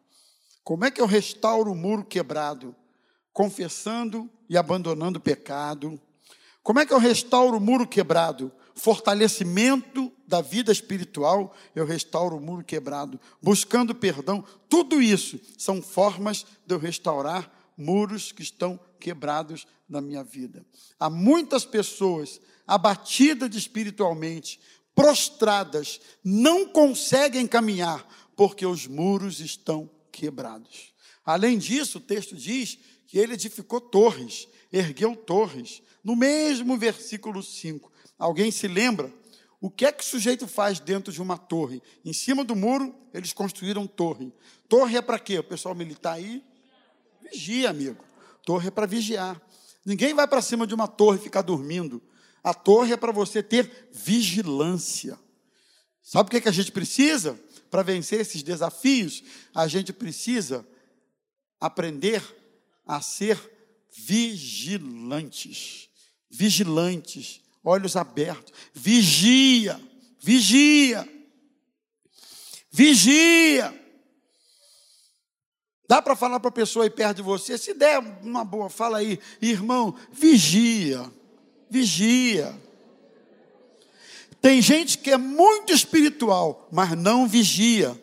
Como 0.62 0.84
é 0.84 0.90
que 0.90 1.00
eu 1.00 1.06
restauro 1.06 1.72
o 1.72 1.76
muro 1.76 2.04
quebrado? 2.04 2.74
confessando 3.36 4.30
e 4.48 4.56
abandonando 4.56 5.18
o 5.18 5.20
pecado. 5.20 6.00
Como 6.62 6.80
é 6.80 6.86
que 6.86 6.94
eu 6.94 6.98
restauro 6.98 7.58
o 7.58 7.60
muro 7.60 7.86
quebrado? 7.86 8.50
Fortalecimento 8.76 10.12
da 10.28 10.42
vida 10.42 10.70
espiritual, 10.70 11.54
eu 11.74 11.86
restauro 11.86 12.36
o 12.36 12.40
muro 12.40 12.62
quebrado, 12.62 13.18
buscando 13.42 13.94
perdão. 13.94 14.44
Tudo 14.68 15.00
isso 15.00 15.40
são 15.56 15.80
formas 15.80 16.44
de 16.66 16.74
eu 16.74 16.78
restaurar 16.78 17.50
muros 17.76 18.32
que 18.32 18.42
estão 18.42 18.78
quebrados 19.00 19.66
na 19.88 20.00
minha 20.00 20.22
vida. 20.22 20.64
Há 21.00 21.08
muitas 21.08 21.64
pessoas 21.64 22.40
abatidas 22.66 23.54
espiritualmente, 23.54 24.60
prostradas, 24.94 26.00
não 26.22 26.66
conseguem 26.68 27.46
caminhar 27.46 28.06
porque 28.36 28.66
os 28.66 28.86
muros 28.86 29.40
estão 29.40 29.90
quebrados. 30.12 30.92
Além 31.24 31.58
disso, 31.58 31.98
o 31.98 32.00
texto 32.00 32.36
diz 32.36 32.78
que 33.06 33.18
ele 33.18 33.34
edificou 33.34 33.80
torres, 33.80 34.48
ergueu 34.72 35.16
torres. 35.16 35.82
No 36.06 36.14
mesmo 36.14 36.78
versículo 36.78 37.42
5. 37.42 37.90
Alguém 38.16 38.52
se 38.52 38.68
lembra? 38.68 39.12
O 39.60 39.68
que 39.68 39.84
é 39.84 39.90
que 39.90 40.04
o 40.04 40.06
sujeito 40.06 40.46
faz 40.46 40.78
dentro 40.78 41.12
de 41.12 41.20
uma 41.20 41.36
torre? 41.36 41.82
Em 42.04 42.12
cima 42.12 42.44
do 42.44 42.54
muro, 42.54 42.94
eles 43.12 43.32
construíram 43.32 43.88
torre. 43.88 44.32
Torre 44.68 44.96
é 44.96 45.02
para 45.02 45.18
quê? 45.18 45.36
O 45.40 45.42
pessoal 45.42 45.74
militar 45.74 46.12
aí? 46.12 46.44
Vigia, 47.20 47.70
amigo. 47.70 48.04
Torre 48.44 48.68
é 48.68 48.70
para 48.70 48.86
vigiar. 48.86 49.42
Ninguém 49.84 50.14
vai 50.14 50.28
para 50.28 50.40
cima 50.40 50.64
de 50.64 50.76
uma 50.76 50.86
torre 50.86 51.18
ficar 51.18 51.42
dormindo. 51.42 52.00
A 52.40 52.54
torre 52.54 52.92
é 52.92 52.96
para 52.96 53.10
você 53.10 53.42
ter 53.42 53.88
vigilância. 53.90 55.18
Sabe 56.04 56.28
o 56.28 56.30
que, 56.30 56.36
é 56.36 56.40
que 56.40 56.48
a 56.48 56.52
gente 56.52 56.70
precisa 56.70 57.36
para 57.68 57.82
vencer 57.82 58.20
esses 58.20 58.44
desafios? 58.44 59.24
A 59.52 59.66
gente 59.66 59.92
precisa 59.92 60.64
aprender 61.60 62.22
a 62.86 63.00
ser 63.00 63.36
vigilantes. 63.90 65.85
Vigilantes, 66.30 67.40
olhos 67.64 67.96
abertos. 67.96 68.52
Vigia, 68.72 69.80
vigia, 70.20 71.08
vigia. 72.70 73.82
Dá 75.88 76.02
para 76.02 76.16
falar 76.16 76.40
para 76.40 76.48
a 76.48 76.52
pessoa 76.52 76.84
aí 76.84 76.90
perto 76.90 77.18
de 77.18 77.22
você, 77.22 77.56
se 77.56 77.72
der 77.72 77.98
uma 78.22 78.44
boa, 78.44 78.68
fala 78.68 78.98
aí, 78.98 79.20
irmão, 79.40 79.94
vigia, 80.10 81.10
vigia. 81.70 82.60
Tem 84.40 84.60
gente 84.60 84.98
que 84.98 85.10
é 85.10 85.16
muito 85.16 85.72
espiritual, 85.72 86.68
mas 86.72 86.92
não 86.92 87.26
vigia. 87.26 88.00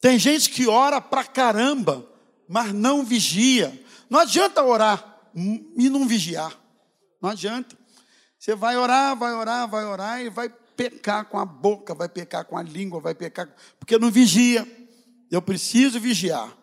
Tem 0.00 0.18
gente 0.18 0.50
que 0.50 0.66
ora 0.66 1.00
pra 1.00 1.22
caramba, 1.22 2.06
mas 2.48 2.72
não 2.72 3.04
vigia. 3.04 3.80
Não 4.10 4.20
adianta 4.20 4.62
orar 4.62 5.30
e 5.34 5.88
não 5.88 6.06
vigiar. 6.06 6.61
Não 7.22 7.30
adianta. 7.30 7.78
Você 8.36 8.56
vai 8.56 8.76
orar, 8.76 9.16
vai 9.16 9.32
orar, 9.32 9.68
vai 9.68 9.84
orar 9.84 10.20
e 10.20 10.28
vai 10.28 10.48
pecar 10.76 11.26
com 11.26 11.38
a 11.38 11.44
boca, 11.44 11.94
vai 11.94 12.08
pecar 12.08 12.44
com 12.44 12.58
a 12.58 12.62
língua, 12.62 13.00
vai 13.00 13.14
pecar, 13.14 13.48
porque 13.78 13.96
não 13.96 14.10
vigia. 14.10 14.66
Eu 15.30 15.40
preciso 15.40 16.00
vigiar. 16.00 16.58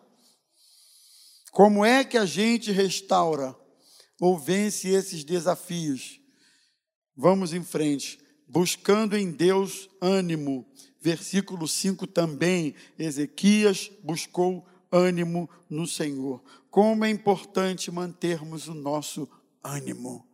Como 1.50 1.84
é 1.84 2.04
que 2.04 2.18
a 2.18 2.26
gente 2.26 2.70
restaura 2.70 3.56
ou 4.20 4.38
vence 4.38 4.88
esses 4.88 5.24
desafios? 5.24 6.20
Vamos 7.16 7.52
em 7.54 7.64
frente, 7.64 8.20
buscando 8.46 9.16
em 9.16 9.30
Deus 9.30 9.88
ânimo. 10.00 10.66
Versículo 11.00 11.66
5 11.66 12.06
também, 12.06 12.74
Ezequias 12.98 13.90
buscou 14.04 14.66
ânimo 14.92 15.48
no 15.68 15.86
Senhor. 15.86 16.42
Como 16.70 17.04
é 17.04 17.10
importante 17.10 17.90
mantermos 17.90 18.68
o 18.68 18.74
nosso 18.74 19.28
ânimo. 19.64 20.29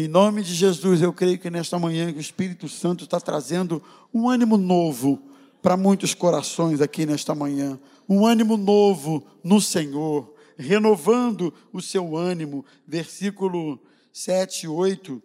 Em 0.00 0.06
nome 0.06 0.44
de 0.44 0.54
Jesus, 0.54 1.02
eu 1.02 1.12
creio 1.12 1.40
que 1.40 1.50
nesta 1.50 1.76
manhã 1.76 2.06
o 2.14 2.20
Espírito 2.20 2.68
Santo 2.68 3.02
está 3.02 3.18
trazendo 3.18 3.82
um 4.14 4.28
ânimo 4.28 4.56
novo 4.56 5.20
para 5.60 5.76
muitos 5.76 6.14
corações 6.14 6.80
aqui 6.80 7.04
nesta 7.04 7.34
manhã. 7.34 7.76
Um 8.08 8.24
ânimo 8.24 8.56
novo 8.56 9.26
no 9.42 9.60
Senhor, 9.60 10.32
renovando 10.56 11.52
o 11.72 11.82
seu 11.82 12.16
ânimo. 12.16 12.64
Versículo 12.86 13.76
7, 14.12 14.68
8. 14.68 15.20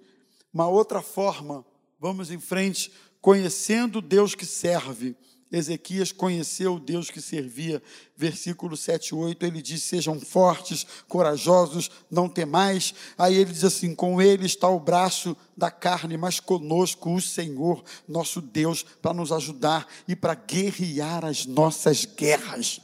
Uma 0.52 0.68
outra 0.68 1.04
forma, 1.04 1.64
vamos 2.00 2.32
em 2.32 2.40
frente, 2.40 2.92
conhecendo 3.22 4.02
Deus 4.02 4.34
que 4.34 4.44
serve 4.44 5.16
Ezequias 5.54 6.12
conheceu 6.12 6.76
o 6.76 6.80
Deus 6.80 7.12
que 7.12 7.22
servia. 7.22 7.82
Versículo 8.18 8.76
7 8.76 9.10
e 9.10 9.16
8, 9.16 9.46
ele 9.46 9.62
diz: 9.62 9.84
Sejam 9.84 10.20
fortes, 10.20 10.84
corajosos, 11.08 11.92
não 12.10 12.28
temais. 12.28 12.96
Aí 13.16 13.36
ele 13.36 13.54
diz 13.54 13.64
assim: 13.64 13.94
Com 13.94 14.20
ele 14.20 14.48
está 14.48 14.68
o 14.68 14.80
braço 14.80 15.38
da 15.56 15.70
carne, 15.70 16.18
mas 16.18 16.40
conosco 16.40 17.14
o 17.14 17.22
Senhor, 17.22 17.84
nosso 18.08 18.42
Deus, 18.42 18.84
para 19.00 19.14
nos 19.14 19.32
ajudar 19.32 19.88
e 20.08 20.16
para 20.16 20.34
guerrear 20.34 21.24
as 21.24 21.46
nossas 21.46 22.04
guerras. 22.04 22.82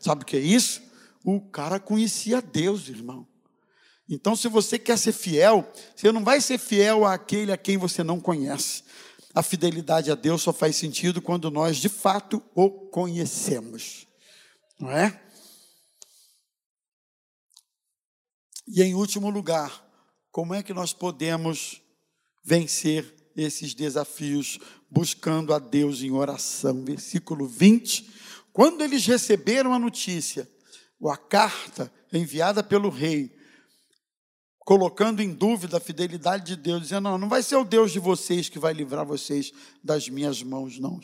Sabe 0.00 0.22
o 0.22 0.26
que 0.26 0.38
é 0.38 0.40
isso? 0.40 0.80
O 1.22 1.38
cara 1.38 1.78
conhecia 1.78 2.40
Deus, 2.40 2.88
irmão. 2.88 3.26
Então, 4.08 4.34
se 4.34 4.48
você 4.48 4.78
quer 4.78 4.96
ser 4.96 5.12
fiel, 5.12 5.70
você 5.94 6.10
não 6.10 6.24
vai 6.24 6.40
ser 6.40 6.56
fiel 6.56 7.04
àquele 7.04 7.52
a 7.52 7.58
quem 7.58 7.76
você 7.76 8.02
não 8.02 8.18
conhece 8.18 8.85
a 9.36 9.42
fidelidade 9.42 10.10
a 10.10 10.14
Deus 10.14 10.40
só 10.40 10.50
faz 10.50 10.76
sentido 10.76 11.20
quando 11.20 11.50
nós 11.50 11.76
de 11.76 11.90
fato 11.90 12.42
o 12.54 12.70
conhecemos, 12.70 14.06
não 14.80 14.90
é? 14.90 15.22
E 18.66 18.82
em 18.82 18.94
último 18.94 19.28
lugar, 19.28 19.86
como 20.32 20.54
é 20.54 20.62
que 20.62 20.72
nós 20.72 20.94
podemos 20.94 21.82
vencer 22.42 23.14
esses 23.36 23.74
desafios 23.74 24.58
buscando 24.90 25.52
a 25.52 25.58
Deus 25.58 26.00
em 26.00 26.12
oração? 26.12 26.82
Versículo 26.82 27.46
20. 27.46 28.10
Quando 28.54 28.82
eles 28.82 29.04
receberam 29.04 29.74
a 29.74 29.78
notícia 29.78 30.50
ou 30.98 31.10
a 31.10 31.16
carta 31.18 31.92
enviada 32.10 32.62
pelo 32.62 32.88
rei, 32.88 33.35
colocando 34.66 35.22
em 35.22 35.32
dúvida 35.32 35.76
a 35.76 35.80
fidelidade 35.80 36.44
de 36.44 36.56
Deus, 36.56 36.82
dizendo: 36.82 37.04
não, 37.04 37.16
não 37.16 37.28
vai 37.28 37.40
ser 37.40 37.54
o 37.54 37.64
Deus 37.64 37.92
de 37.92 38.00
vocês 38.00 38.48
que 38.48 38.58
vai 38.58 38.74
livrar 38.74 39.06
vocês 39.06 39.52
das 39.82 40.08
minhas 40.08 40.42
mãos, 40.42 40.78
não. 40.80 41.00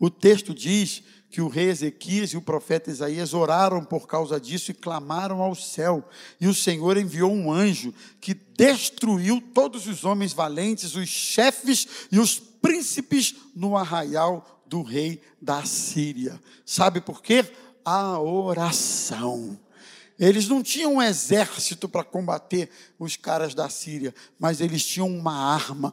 O 0.00 0.10
texto 0.10 0.52
diz 0.52 1.00
que 1.30 1.40
o 1.40 1.46
rei 1.46 1.68
Ezequias 1.68 2.30
e 2.30 2.36
o 2.36 2.42
profeta 2.42 2.90
Isaías 2.90 3.32
oraram 3.32 3.84
por 3.84 4.08
causa 4.08 4.40
disso 4.40 4.72
e 4.72 4.74
clamaram 4.74 5.40
ao 5.40 5.54
céu. 5.54 6.06
E 6.40 6.48
o 6.48 6.54
Senhor 6.54 6.96
enviou 6.96 7.32
um 7.32 7.52
anjo 7.52 7.94
que 8.20 8.34
destruiu 8.34 9.40
todos 9.54 9.86
os 9.86 10.04
homens 10.04 10.32
valentes, 10.32 10.96
os 10.96 11.08
chefes 11.08 11.86
e 12.10 12.18
os 12.18 12.40
príncipes 12.40 13.36
no 13.54 13.76
arraial 13.76 14.60
do 14.66 14.82
rei 14.82 15.22
da 15.40 15.64
Síria. 15.64 16.40
Sabe 16.66 17.00
por 17.00 17.22
quê? 17.22 17.44
A 17.84 18.18
oração. 18.18 19.56
Eles 20.18 20.48
não 20.48 20.62
tinham 20.62 20.94
um 20.94 21.02
exército 21.02 21.88
para 21.88 22.04
combater 22.04 22.70
os 22.98 23.16
caras 23.16 23.54
da 23.54 23.68
Síria, 23.68 24.14
mas 24.38 24.60
eles 24.60 24.84
tinham 24.84 25.08
uma 25.08 25.34
arma 25.34 25.92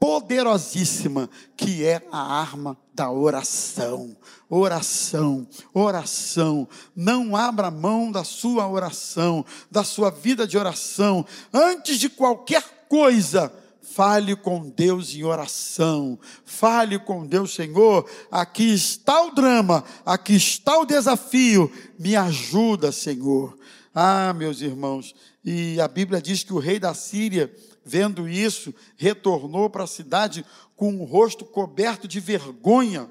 poderosíssima, 0.00 1.28
que 1.54 1.84
é 1.84 2.02
a 2.10 2.18
arma 2.18 2.76
da 2.94 3.10
oração. 3.10 4.16
Oração, 4.48 5.46
oração. 5.74 6.66
Não 6.96 7.36
abra 7.36 7.70
mão 7.70 8.10
da 8.10 8.24
sua 8.24 8.66
oração, 8.66 9.44
da 9.70 9.84
sua 9.84 10.10
vida 10.10 10.46
de 10.46 10.56
oração. 10.56 11.24
Antes 11.52 11.98
de 11.98 12.08
qualquer 12.08 12.64
coisa, 12.88 13.52
fale 13.94 14.36
com 14.36 14.68
Deus 14.68 15.14
em 15.14 15.24
oração. 15.24 16.18
Fale 16.44 16.98
com 16.98 17.26
Deus, 17.26 17.54
Senhor. 17.54 18.08
Aqui 18.30 18.72
está 18.72 19.22
o 19.22 19.32
drama, 19.32 19.84
aqui 20.06 20.34
está 20.34 20.78
o 20.78 20.86
desafio. 20.86 21.70
Me 21.98 22.14
ajuda, 22.14 22.92
Senhor. 22.92 23.58
Ah, 23.94 24.32
meus 24.32 24.60
irmãos, 24.60 25.14
e 25.44 25.80
a 25.80 25.88
Bíblia 25.88 26.22
diz 26.22 26.44
que 26.44 26.52
o 26.52 26.60
rei 26.60 26.78
da 26.78 26.94
Síria, 26.94 27.52
vendo 27.84 28.28
isso, 28.28 28.72
retornou 28.96 29.68
para 29.68 29.84
a 29.84 29.88
cidade 29.88 30.46
com 30.76 31.00
o 31.00 31.04
rosto 31.04 31.44
coberto 31.44 32.06
de 32.06 32.20
vergonha. 32.20 33.10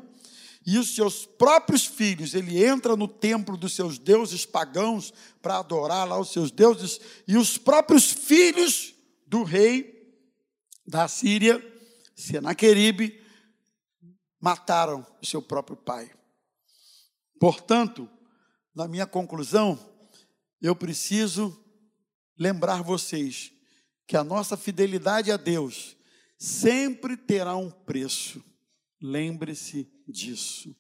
E 0.66 0.78
os 0.78 0.96
seus 0.96 1.26
próprios 1.26 1.86
filhos, 1.86 2.34
ele 2.34 2.64
entra 2.64 2.96
no 2.96 3.08
templo 3.08 3.58
dos 3.58 3.76
seus 3.76 3.98
deuses 3.98 4.46
pagãos 4.46 5.14
para 5.42 5.58
adorar 5.58 6.08
lá 6.08 6.18
os 6.18 6.32
seus 6.32 6.52
deuses, 6.52 7.00
e 7.28 7.36
os 7.36 7.58
próprios 7.58 8.10
filhos 8.12 8.94
do 9.28 9.44
rei 9.44 9.99
da 10.90 11.08
Síria, 11.08 11.64
Senaqueribe, 12.16 13.24
mataram 14.40 15.06
o 15.22 15.26
seu 15.26 15.40
próprio 15.40 15.78
pai. 15.78 16.12
Portanto, 17.40 18.10
na 18.74 18.88
minha 18.88 19.06
conclusão, 19.06 19.78
eu 20.60 20.76
preciso 20.76 21.56
lembrar 22.38 22.82
vocês 22.82 23.52
que 24.08 24.18
a 24.18 24.24
nossa 24.24 24.58
fidelidade 24.58 25.32
a 25.32 25.38
Deus 25.38 25.96
sempre 26.38 27.16
terá 27.16 27.56
um 27.56 27.70
preço. 27.70 28.44
Lembre-se 29.00 29.88
disso. 30.08 30.76